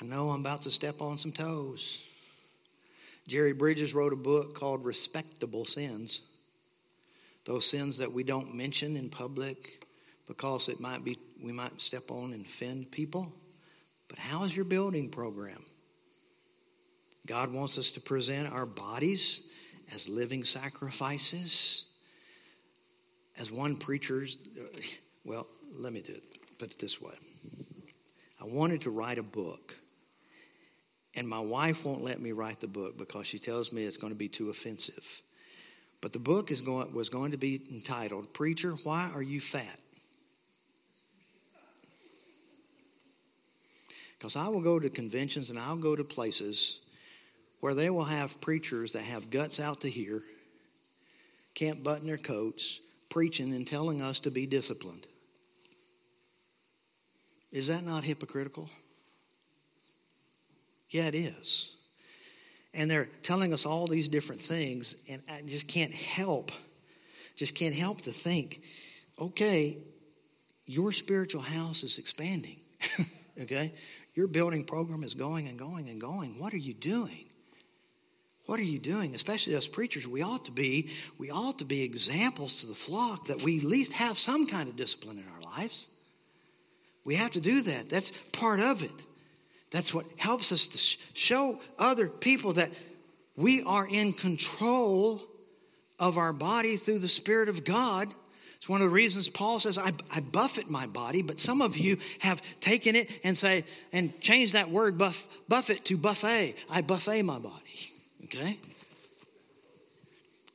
I 0.00 0.04
know 0.04 0.30
I'm 0.30 0.40
about 0.40 0.62
to 0.62 0.72
step 0.72 1.00
on 1.00 1.16
some 1.16 1.30
toes. 1.30 2.10
Jerry 3.28 3.52
Bridges 3.52 3.94
wrote 3.94 4.12
a 4.12 4.16
book 4.16 4.56
called 4.56 4.84
Respectable 4.84 5.64
Sins. 5.64 6.28
Those 7.44 7.66
sins 7.66 7.98
that 7.98 8.12
we 8.12 8.24
don't 8.24 8.56
mention 8.56 8.96
in 8.96 9.10
public 9.10 9.86
because 10.26 10.68
it 10.68 10.80
might 10.80 11.04
be 11.04 11.14
we 11.40 11.52
might 11.52 11.80
step 11.80 12.10
on 12.10 12.32
and 12.32 12.44
offend 12.44 12.90
people. 12.90 13.32
But 14.08 14.18
how 14.18 14.42
is 14.42 14.56
your 14.56 14.64
building 14.64 15.08
program? 15.08 15.64
God 17.28 17.52
wants 17.52 17.76
us 17.76 17.90
to 17.92 18.00
present 18.00 18.50
our 18.50 18.64
bodies 18.64 19.52
as 19.94 20.08
living 20.08 20.44
sacrifices. 20.44 21.92
As 23.38 23.52
one 23.52 23.76
preacher, 23.76 24.26
well, 25.24 25.46
let 25.80 25.92
me 25.92 26.00
do 26.00 26.14
it, 26.14 26.22
put 26.58 26.72
it 26.72 26.78
this 26.78 27.00
way. 27.00 27.12
I 28.40 28.46
wanted 28.46 28.80
to 28.82 28.90
write 28.90 29.18
a 29.18 29.22
book, 29.22 29.76
and 31.14 31.28
my 31.28 31.38
wife 31.38 31.84
won't 31.84 32.02
let 32.02 32.20
me 32.20 32.32
write 32.32 32.60
the 32.60 32.66
book 32.66 32.96
because 32.96 33.26
she 33.26 33.38
tells 33.38 33.72
me 33.72 33.84
it's 33.84 33.98
going 33.98 34.12
to 34.12 34.18
be 34.18 34.28
too 34.28 34.48
offensive. 34.48 35.20
But 36.00 36.12
the 36.12 36.18
book 36.18 36.50
is 36.50 36.62
going, 36.62 36.94
was 36.94 37.10
going 37.10 37.32
to 37.32 37.36
be 37.36 37.60
entitled, 37.70 38.32
Preacher, 38.32 38.72
Why 38.84 39.10
Are 39.14 39.22
You 39.22 39.38
Fat? 39.38 39.78
Because 44.16 44.34
I 44.34 44.48
will 44.48 44.62
go 44.62 44.80
to 44.80 44.88
conventions 44.88 45.50
and 45.50 45.58
I'll 45.58 45.76
go 45.76 45.94
to 45.94 46.02
places 46.02 46.87
where 47.60 47.74
they 47.74 47.90
will 47.90 48.04
have 48.04 48.40
preachers 48.40 48.92
that 48.92 49.02
have 49.02 49.30
guts 49.30 49.60
out 49.60 49.80
to 49.82 49.90
here, 49.90 50.22
can't 51.54 51.82
button 51.82 52.06
their 52.06 52.16
coats, 52.16 52.80
preaching 53.10 53.52
and 53.52 53.66
telling 53.66 54.00
us 54.00 54.20
to 54.20 54.30
be 54.30 54.46
disciplined. 54.46 55.06
Is 57.50 57.68
that 57.68 57.84
not 57.84 58.04
hypocritical? 58.04 58.68
Yeah, 60.90 61.06
it 61.06 61.14
is. 61.14 61.76
And 62.74 62.90
they're 62.90 63.08
telling 63.22 63.52
us 63.52 63.66
all 63.66 63.86
these 63.86 64.08
different 64.08 64.42
things, 64.42 65.02
and 65.08 65.22
I 65.28 65.42
just 65.46 65.68
can't 65.68 65.92
help, 65.92 66.52
just 67.36 67.54
can't 67.54 67.74
help 67.74 68.02
to 68.02 68.10
think, 68.10 68.62
okay, 69.18 69.78
your 70.66 70.92
spiritual 70.92 71.40
house 71.40 71.82
is 71.82 71.98
expanding, 71.98 72.60
okay? 73.40 73.72
Your 74.14 74.28
building 74.28 74.64
program 74.64 75.02
is 75.02 75.14
going 75.14 75.48
and 75.48 75.58
going 75.58 75.88
and 75.88 76.00
going. 76.00 76.38
What 76.38 76.52
are 76.52 76.58
you 76.58 76.74
doing? 76.74 77.27
What 78.48 78.58
are 78.58 78.64
you 78.64 78.78
doing? 78.78 79.14
Especially 79.14 79.54
us 79.56 79.66
preachers, 79.66 80.08
we 80.08 80.22
ought 80.22 80.46
to 80.46 80.52
be, 80.52 80.88
we 81.18 81.30
ought 81.30 81.58
to 81.58 81.66
be 81.66 81.82
examples 81.82 82.62
to 82.62 82.66
the 82.66 82.72
flock 82.72 83.26
that 83.26 83.42
we 83.42 83.58
at 83.58 83.62
least 83.62 83.92
have 83.92 84.18
some 84.18 84.46
kind 84.46 84.70
of 84.70 84.74
discipline 84.74 85.18
in 85.18 85.24
our 85.28 85.58
lives. 85.58 85.90
We 87.04 87.16
have 87.16 87.32
to 87.32 87.42
do 87.42 87.60
that. 87.60 87.90
That's 87.90 88.10
part 88.32 88.60
of 88.60 88.82
it. 88.82 89.06
That's 89.70 89.92
what 89.92 90.06
helps 90.16 90.50
us 90.50 90.66
to 90.68 90.78
show 91.12 91.60
other 91.78 92.08
people 92.08 92.54
that 92.54 92.70
we 93.36 93.62
are 93.64 93.86
in 93.86 94.14
control 94.14 95.20
of 95.98 96.16
our 96.16 96.32
body 96.32 96.76
through 96.76 97.00
the 97.00 97.08
Spirit 97.08 97.50
of 97.50 97.66
God. 97.66 98.08
It's 98.56 98.66
one 98.66 98.80
of 98.80 98.88
the 98.88 98.94
reasons 98.94 99.28
Paul 99.28 99.60
says, 99.60 99.76
I, 99.76 99.92
I 100.14 100.20
buffet 100.20 100.70
my 100.70 100.86
body, 100.86 101.20
but 101.20 101.38
some 101.38 101.60
of 101.60 101.76
you 101.76 101.98
have 102.20 102.40
taken 102.60 102.96
it 102.96 103.10
and 103.24 103.36
say, 103.36 103.64
and 103.92 104.18
changed 104.22 104.54
that 104.54 104.70
word 104.70 104.96
buff, 104.96 105.28
buffet 105.50 105.84
to 105.84 105.98
buffet. 105.98 106.54
I 106.70 106.80
buffet 106.80 107.24
my 107.24 107.40
body. 107.40 107.67
Okay? 108.28 108.58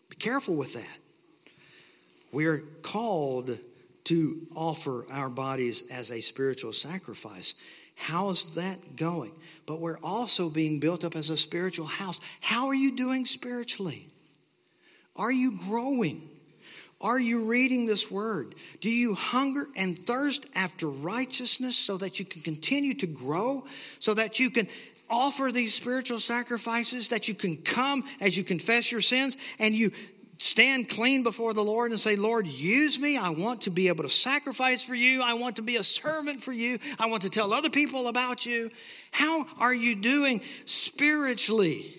Be 0.10 0.16
careful 0.18 0.56
with 0.56 0.74
that. 0.74 0.98
We're 2.32 2.64
called 2.82 3.58
to 4.06 4.42
offer 4.56 5.06
our 5.12 5.30
bodies 5.30 5.90
as 5.92 6.12
a 6.12 6.22
spiritual 6.22 6.74
sacrifice. 6.74 7.56
How 7.96 8.30
is 8.30 8.56
that 8.56 8.96
going? 8.96 9.32
But 9.66 9.80
we're 9.80 10.00
also 10.04 10.50
being 10.50 10.80
built 10.80 11.04
up 11.04 11.16
as 11.16 11.30
a 11.30 11.38
spiritual 11.38 11.86
house. 11.86 12.20
How 12.42 12.68
are 12.68 12.76
you 12.76 12.96
doing 12.96 13.26
spiritually? 13.26 14.08
Are 15.16 15.32
you 15.32 15.58
growing? 15.58 16.30
Are 17.02 17.20
you 17.20 17.46
reading 17.46 17.86
this 17.86 18.10
word? 18.10 18.56
Do 18.82 18.90
you 18.90 19.14
hunger 19.14 19.66
and 19.76 19.98
thirst 19.98 20.48
after 20.56 20.88
righteousness 20.88 21.78
so 21.78 21.98
that 21.98 22.20
you 22.20 22.26
can 22.26 22.42
continue 22.42 22.94
to 22.96 23.08
grow, 23.08 23.66
so 24.00 24.14
that 24.14 24.40
you 24.40 24.50
can 24.50 24.68
offer 25.14 25.52
these 25.52 25.76
spiritual 25.76 26.18
sacrifices 26.18 27.10
that 27.10 27.28
you 27.28 27.36
can 27.36 27.58
come 27.58 28.04
as 28.20 28.36
you 28.36 28.44
confess 28.44 28.92
your 28.92 29.00
sins 29.00 29.38
and 29.60 29.76
you 29.76 29.92
stand 30.40 30.90
clean 30.90 31.22
before 31.22 31.54
the 31.54 31.64
Lord 31.64 31.92
and 31.92 32.00
say, 32.00 32.16
Lord, 32.16 32.48
use 32.48 33.00
me. 33.00 33.16
I 33.16 33.30
want 33.30 33.62
to 33.62 33.70
be 33.70 33.88
able 33.88 34.04
to 34.04 34.10
sacrifice 34.10 34.84
for 34.84 34.96
you. 34.96 35.22
I 35.22 35.36
want 35.36 35.58
to 35.58 35.62
be 35.62 35.76
a 35.76 35.84
servant 35.84 36.42
for 36.42 36.52
you. 36.52 36.80
I 37.00 37.06
want 37.06 37.22
to 37.22 37.30
tell 37.30 37.54
other 37.54 37.70
people 37.70 38.08
about 38.08 38.46
you. 38.46 38.72
How 39.12 39.46
are 39.60 39.74
you 39.74 39.96
doing 39.96 40.42
spiritually? 40.66 41.94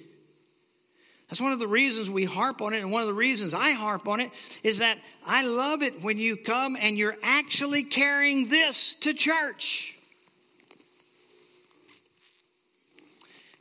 That's 1.29 1.41
one 1.41 1.53
of 1.53 1.59
the 1.59 1.69
reasons 1.69 2.11
we 2.11 2.25
harp 2.25 2.61
on 2.61 2.75
it, 2.75 2.81
and 2.81 2.93
one 2.93 3.03
of 3.03 3.09
the 3.09 3.15
reasons 3.15 3.55
I 3.55 3.71
harp 3.71 4.07
on 4.09 4.21
it 4.21 4.31
is 4.63 4.81
that 4.81 4.99
I 5.27 5.47
love 5.47 5.83
it 5.83 6.03
when 6.03 6.19
you 6.19 6.37
come 6.37 6.77
and 6.79 6.99
you're 6.99 7.17
actually 7.23 7.85
carrying 7.85 8.49
this 8.49 8.95
to 8.97 9.15
church. 9.15 9.94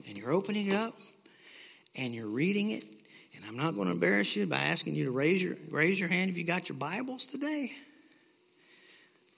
And 0.08 0.18
you're 0.18 0.32
opening 0.32 0.68
it 0.68 0.78
up 0.78 0.94
and 1.96 2.14
you're 2.14 2.28
reading 2.28 2.72
it. 2.72 2.84
And 3.36 3.44
I'm 3.48 3.58
not 3.58 3.76
going 3.76 3.88
to 3.88 3.94
embarrass 3.94 4.36
you 4.36 4.46
by 4.46 4.58
asking 4.58 4.96
you 4.96 5.06
to 5.06 5.12
raise 5.12 5.42
your, 5.42 5.56
raise 5.70 6.00
your 6.00 6.10
hand 6.10 6.30
if 6.30 6.38
you 6.38 6.44
got 6.44 6.70
your 6.70 6.78
Bibles 6.78 7.26
today. 7.26 7.72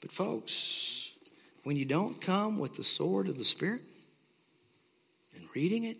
But, 0.01 0.11
folks, 0.11 1.17
when 1.63 1.77
you 1.77 1.85
don't 1.85 2.19
come 2.21 2.59
with 2.59 2.75
the 2.75 2.83
sword 2.83 3.27
of 3.27 3.37
the 3.37 3.43
Spirit 3.43 3.81
and 5.35 5.43
reading 5.55 5.85
it 5.85 5.97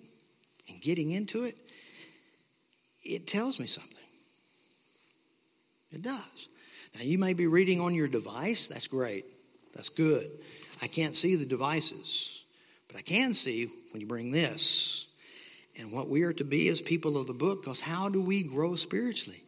and 0.70 0.82
getting 0.82 1.12
into 1.12 1.46
it, 1.46 1.56
it 3.04 3.28
tells 3.28 3.60
me 3.60 3.68
something. 3.68 4.04
It 5.92 6.02
does. 6.02 6.50
Now, 6.96 7.02
you 7.02 7.18
may 7.18 7.34
be 7.34 7.48
reading 7.48 7.80
on 7.80 7.94
your 7.94 8.08
device. 8.08 8.68
That's 8.68 8.88
great. 8.88 9.26
That's 9.74 9.90
good. 9.90 10.30
I 10.82 10.88
can't 10.88 11.16
see 11.16 11.36
the 11.36 11.46
devices, 11.46 12.35
but 12.96 13.00
I 13.00 13.02
can 13.02 13.34
see 13.34 13.68
when 13.92 14.00
you 14.00 14.08
bring 14.08 14.32
this 14.32 15.08
and 15.78 15.92
what 15.92 16.08
we 16.08 16.24
are 16.24 16.32
to 16.32 16.46
be 16.46 16.70
as 16.70 16.80
people 16.80 17.18
of 17.18 17.28
the 17.28 17.34
book. 17.34 17.62
Because 17.62 17.82
how 17.82 18.08
do 18.08 18.22
we 18.22 18.42
grow 18.42 18.76
spiritually? 18.76 19.44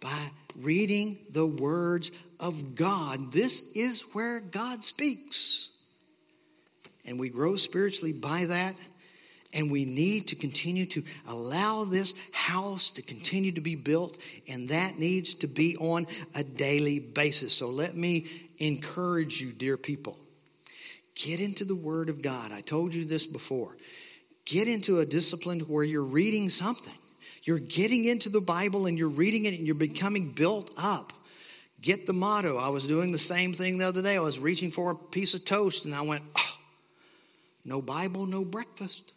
By 0.00 0.30
reading 0.58 1.16
the 1.30 1.46
words 1.46 2.10
of 2.40 2.74
God. 2.74 3.30
This 3.30 3.70
is 3.76 4.02
where 4.14 4.40
God 4.40 4.82
speaks. 4.82 5.70
And 7.06 7.20
we 7.20 7.28
grow 7.28 7.54
spiritually 7.54 8.14
by 8.20 8.46
that. 8.46 8.74
And 9.54 9.70
we 9.70 9.84
need 9.84 10.26
to 10.28 10.36
continue 10.36 10.86
to 10.86 11.04
allow 11.28 11.84
this 11.84 12.14
house 12.32 12.90
to 12.90 13.02
continue 13.02 13.52
to 13.52 13.60
be 13.60 13.76
built, 13.76 14.18
and 14.48 14.70
that 14.70 14.98
needs 14.98 15.34
to 15.34 15.46
be 15.46 15.76
on 15.76 16.08
a 16.34 16.42
daily 16.42 16.98
basis. 16.98 17.54
So 17.54 17.68
let 17.68 17.96
me 17.96 18.26
encourage 18.58 19.40
you, 19.40 19.52
dear 19.52 19.76
people. 19.76 20.18
Get 21.18 21.40
into 21.40 21.64
the 21.64 21.74
Word 21.74 22.10
of 22.10 22.22
God. 22.22 22.52
I 22.52 22.60
told 22.60 22.94
you 22.94 23.04
this 23.04 23.26
before. 23.26 23.76
Get 24.44 24.68
into 24.68 25.00
a 25.00 25.06
discipline 25.06 25.60
where 25.60 25.82
you're 25.82 26.04
reading 26.04 26.48
something. 26.48 26.94
You're 27.42 27.58
getting 27.58 28.04
into 28.04 28.28
the 28.28 28.40
Bible 28.40 28.86
and 28.86 28.96
you're 28.96 29.08
reading 29.08 29.44
it 29.44 29.54
and 29.54 29.66
you're 29.66 29.74
becoming 29.74 30.30
built 30.30 30.70
up. 30.78 31.12
Get 31.80 32.06
the 32.06 32.12
motto. 32.12 32.56
I 32.56 32.68
was 32.68 32.86
doing 32.86 33.10
the 33.10 33.18
same 33.18 33.52
thing 33.52 33.78
the 33.78 33.86
other 33.86 34.00
day. 34.00 34.16
I 34.16 34.20
was 34.20 34.38
reaching 34.38 34.70
for 34.70 34.92
a 34.92 34.94
piece 34.94 35.34
of 35.34 35.44
toast 35.44 35.84
and 35.84 35.94
I 35.94 36.02
went, 36.02 36.22
oh, 36.36 36.56
no 37.64 37.82
Bible, 37.82 38.26
no 38.26 38.44
breakfast. 38.44 39.12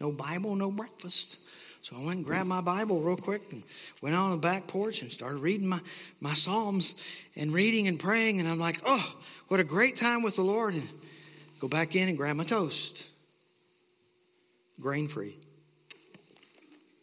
No 0.00 0.12
Bible, 0.12 0.54
no 0.54 0.70
breakfast. 0.70 1.38
So 1.80 1.96
I 1.96 2.04
went 2.04 2.18
and 2.18 2.26
grabbed 2.26 2.48
my 2.48 2.60
Bible 2.60 3.00
real 3.00 3.16
quick 3.16 3.40
and 3.52 3.62
went 4.02 4.14
out 4.14 4.26
on 4.26 4.30
the 4.32 4.36
back 4.36 4.66
porch 4.66 5.00
and 5.00 5.10
started 5.10 5.38
reading 5.38 5.66
my, 5.66 5.80
my 6.20 6.34
Psalms 6.34 7.02
and 7.36 7.52
reading 7.52 7.88
and 7.88 7.98
praying. 7.98 8.40
And 8.40 8.48
I'm 8.48 8.58
like, 8.58 8.78
oh, 8.84 9.16
what 9.48 9.60
a 9.60 9.64
great 9.64 9.96
time 9.96 10.22
with 10.22 10.36
the 10.36 10.42
Lord. 10.42 10.74
And 10.74 10.88
go 11.60 11.68
back 11.68 11.96
in 11.96 12.08
and 12.08 12.16
grab 12.16 12.36
my 12.36 12.44
toast. 12.44 13.10
Grain 14.80 15.08
free. 15.08 15.36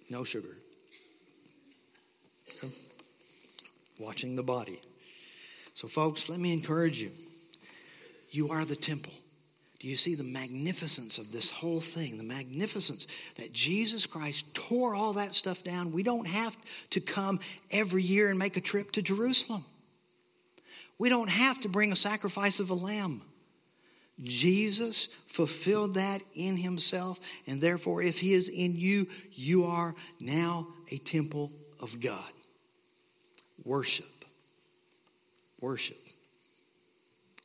No 0.10 0.24
sugar. 0.24 0.56
Watching 4.00 4.36
the 4.36 4.43
body. 4.43 4.80
So, 5.74 5.88
folks, 5.88 6.30
let 6.30 6.39
me 6.39 6.54
encourage 6.54 7.02
you. 7.02 7.12
You 8.32 8.50
are 8.50 8.66
the 8.66 8.76
temple. 8.76 9.14
Do 9.80 9.88
you 9.88 9.96
see 9.96 10.16
the 10.16 10.24
magnificence 10.24 11.18
of 11.18 11.32
this 11.32 11.50
whole 11.50 11.80
thing? 11.80 12.18
The 12.18 12.24
magnificence 12.24 13.08
that 13.36 13.54
Jesus 13.54 14.06
Christ 14.06 14.56
tore 14.56 14.96
all 14.96 15.14
that 15.14 15.34
stuff 15.34 15.64
down. 15.64 15.91
We 15.91 16.02
don't 16.02 16.28
have 16.28 16.58
to 16.91 17.00
come 17.00 17.39
every 17.72 18.02
year 18.02 18.30
and 18.30 18.39
make 18.39 18.58
a 18.58 18.62
trip 18.62 18.91
to 18.93 19.02
Jerusalem. 19.02 19.64
We 20.98 21.10
don't 21.10 21.30
have 21.30 21.62
to 21.62 21.70
bring 21.70 21.91
a 21.91 21.96
sacrifice 21.96 22.60
of 22.60 22.70
a 22.70 22.74
lamb. 22.74 23.22
Jesus 24.22 25.08
fulfilled 25.28 25.96
that 25.96 26.22
in 26.34 26.56
himself, 26.56 27.20
and 27.48 27.60
therefore, 27.60 28.02
if 28.02 28.20
he 28.20 28.32
is 28.32 28.48
in 28.48 28.76
you, 28.76 29.08
you 29.34 29.66
are 29.66 29.93
now 30.22 30.68
a 30.89 30.98
temple 30.98 31.52
of 31.82 32.00
God. 32.00 32.32
Worship. 33.64 34.06
Worship 35.60 35.98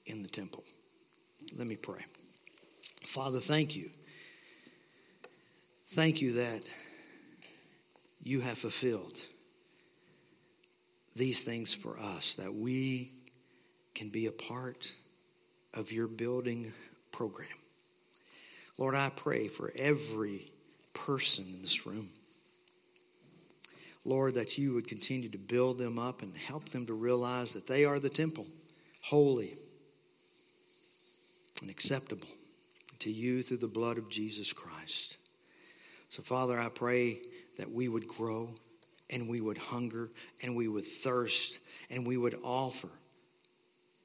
in 0.06 0.22
the 0.22 0.28
temple. 0.28 0.62
Let 1.58 1.66
me 1.66 1.76
pray. 1.76 2.00
Father, 3.04 3.40
thank 3.40 3.74
you. 3.74 3.90
Thank 5.88 6.22
you 6.22 6.34
that 6.34 6.72
you 8.22 8.40
have 8.40 8.58
fulfilled 8.58 9.18
these 11.16 11.42
things 11.42 11.74
for 11.74 11.98
us, 11.98 12.34
that 12.34 12.54
we 12.54 13.10
can 13.94 14.08
be 14.08 14.26
a 14.26 14.32
part 14.32 14.94
of 15.74 15.92
your 15.92 16.06
building 16.06 16.72
program. 17.12 17.48
Lord, 18.78 18.94
I 18.94 19.10
pray 19.10 19.48
for 19.48 19.72
every 19.76 20.52
person 20.94 21.44
in 21.52 21.62
this 21.62 21.86
room. 21.86 22.08
Lord, 24.04 24.34
that 24.34 24.56
you 24.56 24.74
would 24.74 24.88
continue 24.88 25.28
to 25.28 25.38
build 25.38 25.78
them 25.78 25.98
up 25.98 26.22
and 26.22 26.34
help 26.34 26.70
them 26.70 26.86
to 26.86 26.94
realize 26.94 27.52
that 27.52 27.66
they 27.66 27.84
are 27.84 27.98
the 27.98 28.08
temple, 28.08 28.46
holy 29.02 29.54
and 31.60 31.70
acceptable 31.70 32.28
to 33.00 33.10
you 33.10 33.42
through 33.42 33.58
the 33.58 33.66
blood 33.66 33.98
of 33.98 34.08
Jesus 34.08 34.52
Christ. 34.52 35.18
So, 36.08 36.22
Father, 36.22 36.58
I 36.58 36.70
pray 36.70 37.20
that 37.58 37.70
we 37.70 37.88
would 37.88 38.08
grow 38.08 38.54
and 39.10 39.28
we 39.28 39.40
would 39.40 39.58
hunger 39.58 40.10
and 40.42 40.56
we 40.56 40.68
would 40.68 40.86
thirst 40.86 41.60
and 41.90 42.06
we 42.06 42.16
would 42.16 42.36
offer 42.42 42.88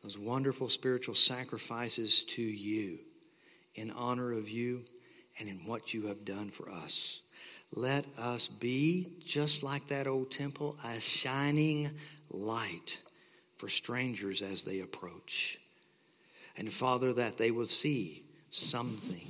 those 0.05 0.19
wonderful 0.19 0.69
spiritual 0.69 1.15
sacrifices 1.15 2.21
to 2.21 2.41
you 2.43 2.99
in 3.73 3.89
honor 3.89 4.33
of 4.33 4.47
you 4.47 4.83
and 5.39 5.49
in 5.49 5.55
what 5.65 5.95
you 5.95 6.05
have 6.05 6.23
done 6.23 6.49
for 6.49 6.69
us. 6.69 7.23
Let 7.75 8.05
us 8.19 8.47
be 8.47 9.07
just 9.25 9.63
like 9.63 9.87
that 9.87 10.05
old 10.05 10.29
temple, 10.29 10.75
a 10.85 10.99
shining 10.99 11.89
light 12.29 13.01
for 13.57 13.67
strangers 13.67 14.43
as 14.43 14.63
they 14.63 14.81
approach. 14.81 15.57
And 16.55 16.71
Father, 16.71 17.11
that 17.13 17.39
they 17.39 17.49
will 17.49 17.65
see 17.65 18.25
something 18.51 19.27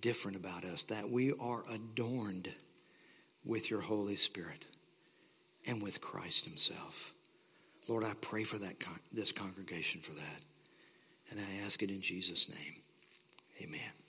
different 0.00 0.36
about 0.36 0.64
us, 0.64 0.84
that 0.84 1.10
we 1.10 1.32
are 1.32 1.64
adorned 1.74 2.48
with 3.44 3.68
your 3.68 3.80
Holy 3.80 4.14
Spirit 4.14 4.64
and 5.66 5.82
with 5.82 6.00
Christ 6.00 6.44
Himself. 6.44 7.14
Lord, 7.90 8.04
I 8.04 8.12
pray 8.20 8.44
for 8.44 8.56
that 8.58 8.76
this 9.12 9.32
congregation 9.32 10.00
for 10.00 10.12
that. 10.12 10.40
And 11.30 11.40
I 11.40 11.66
ask 11.66 11.82
it 11.82 11.90
in 11.90 12.00
Jesus' 12.00 12.48
name. 12.48 12.74
Amen. 13.60 13.99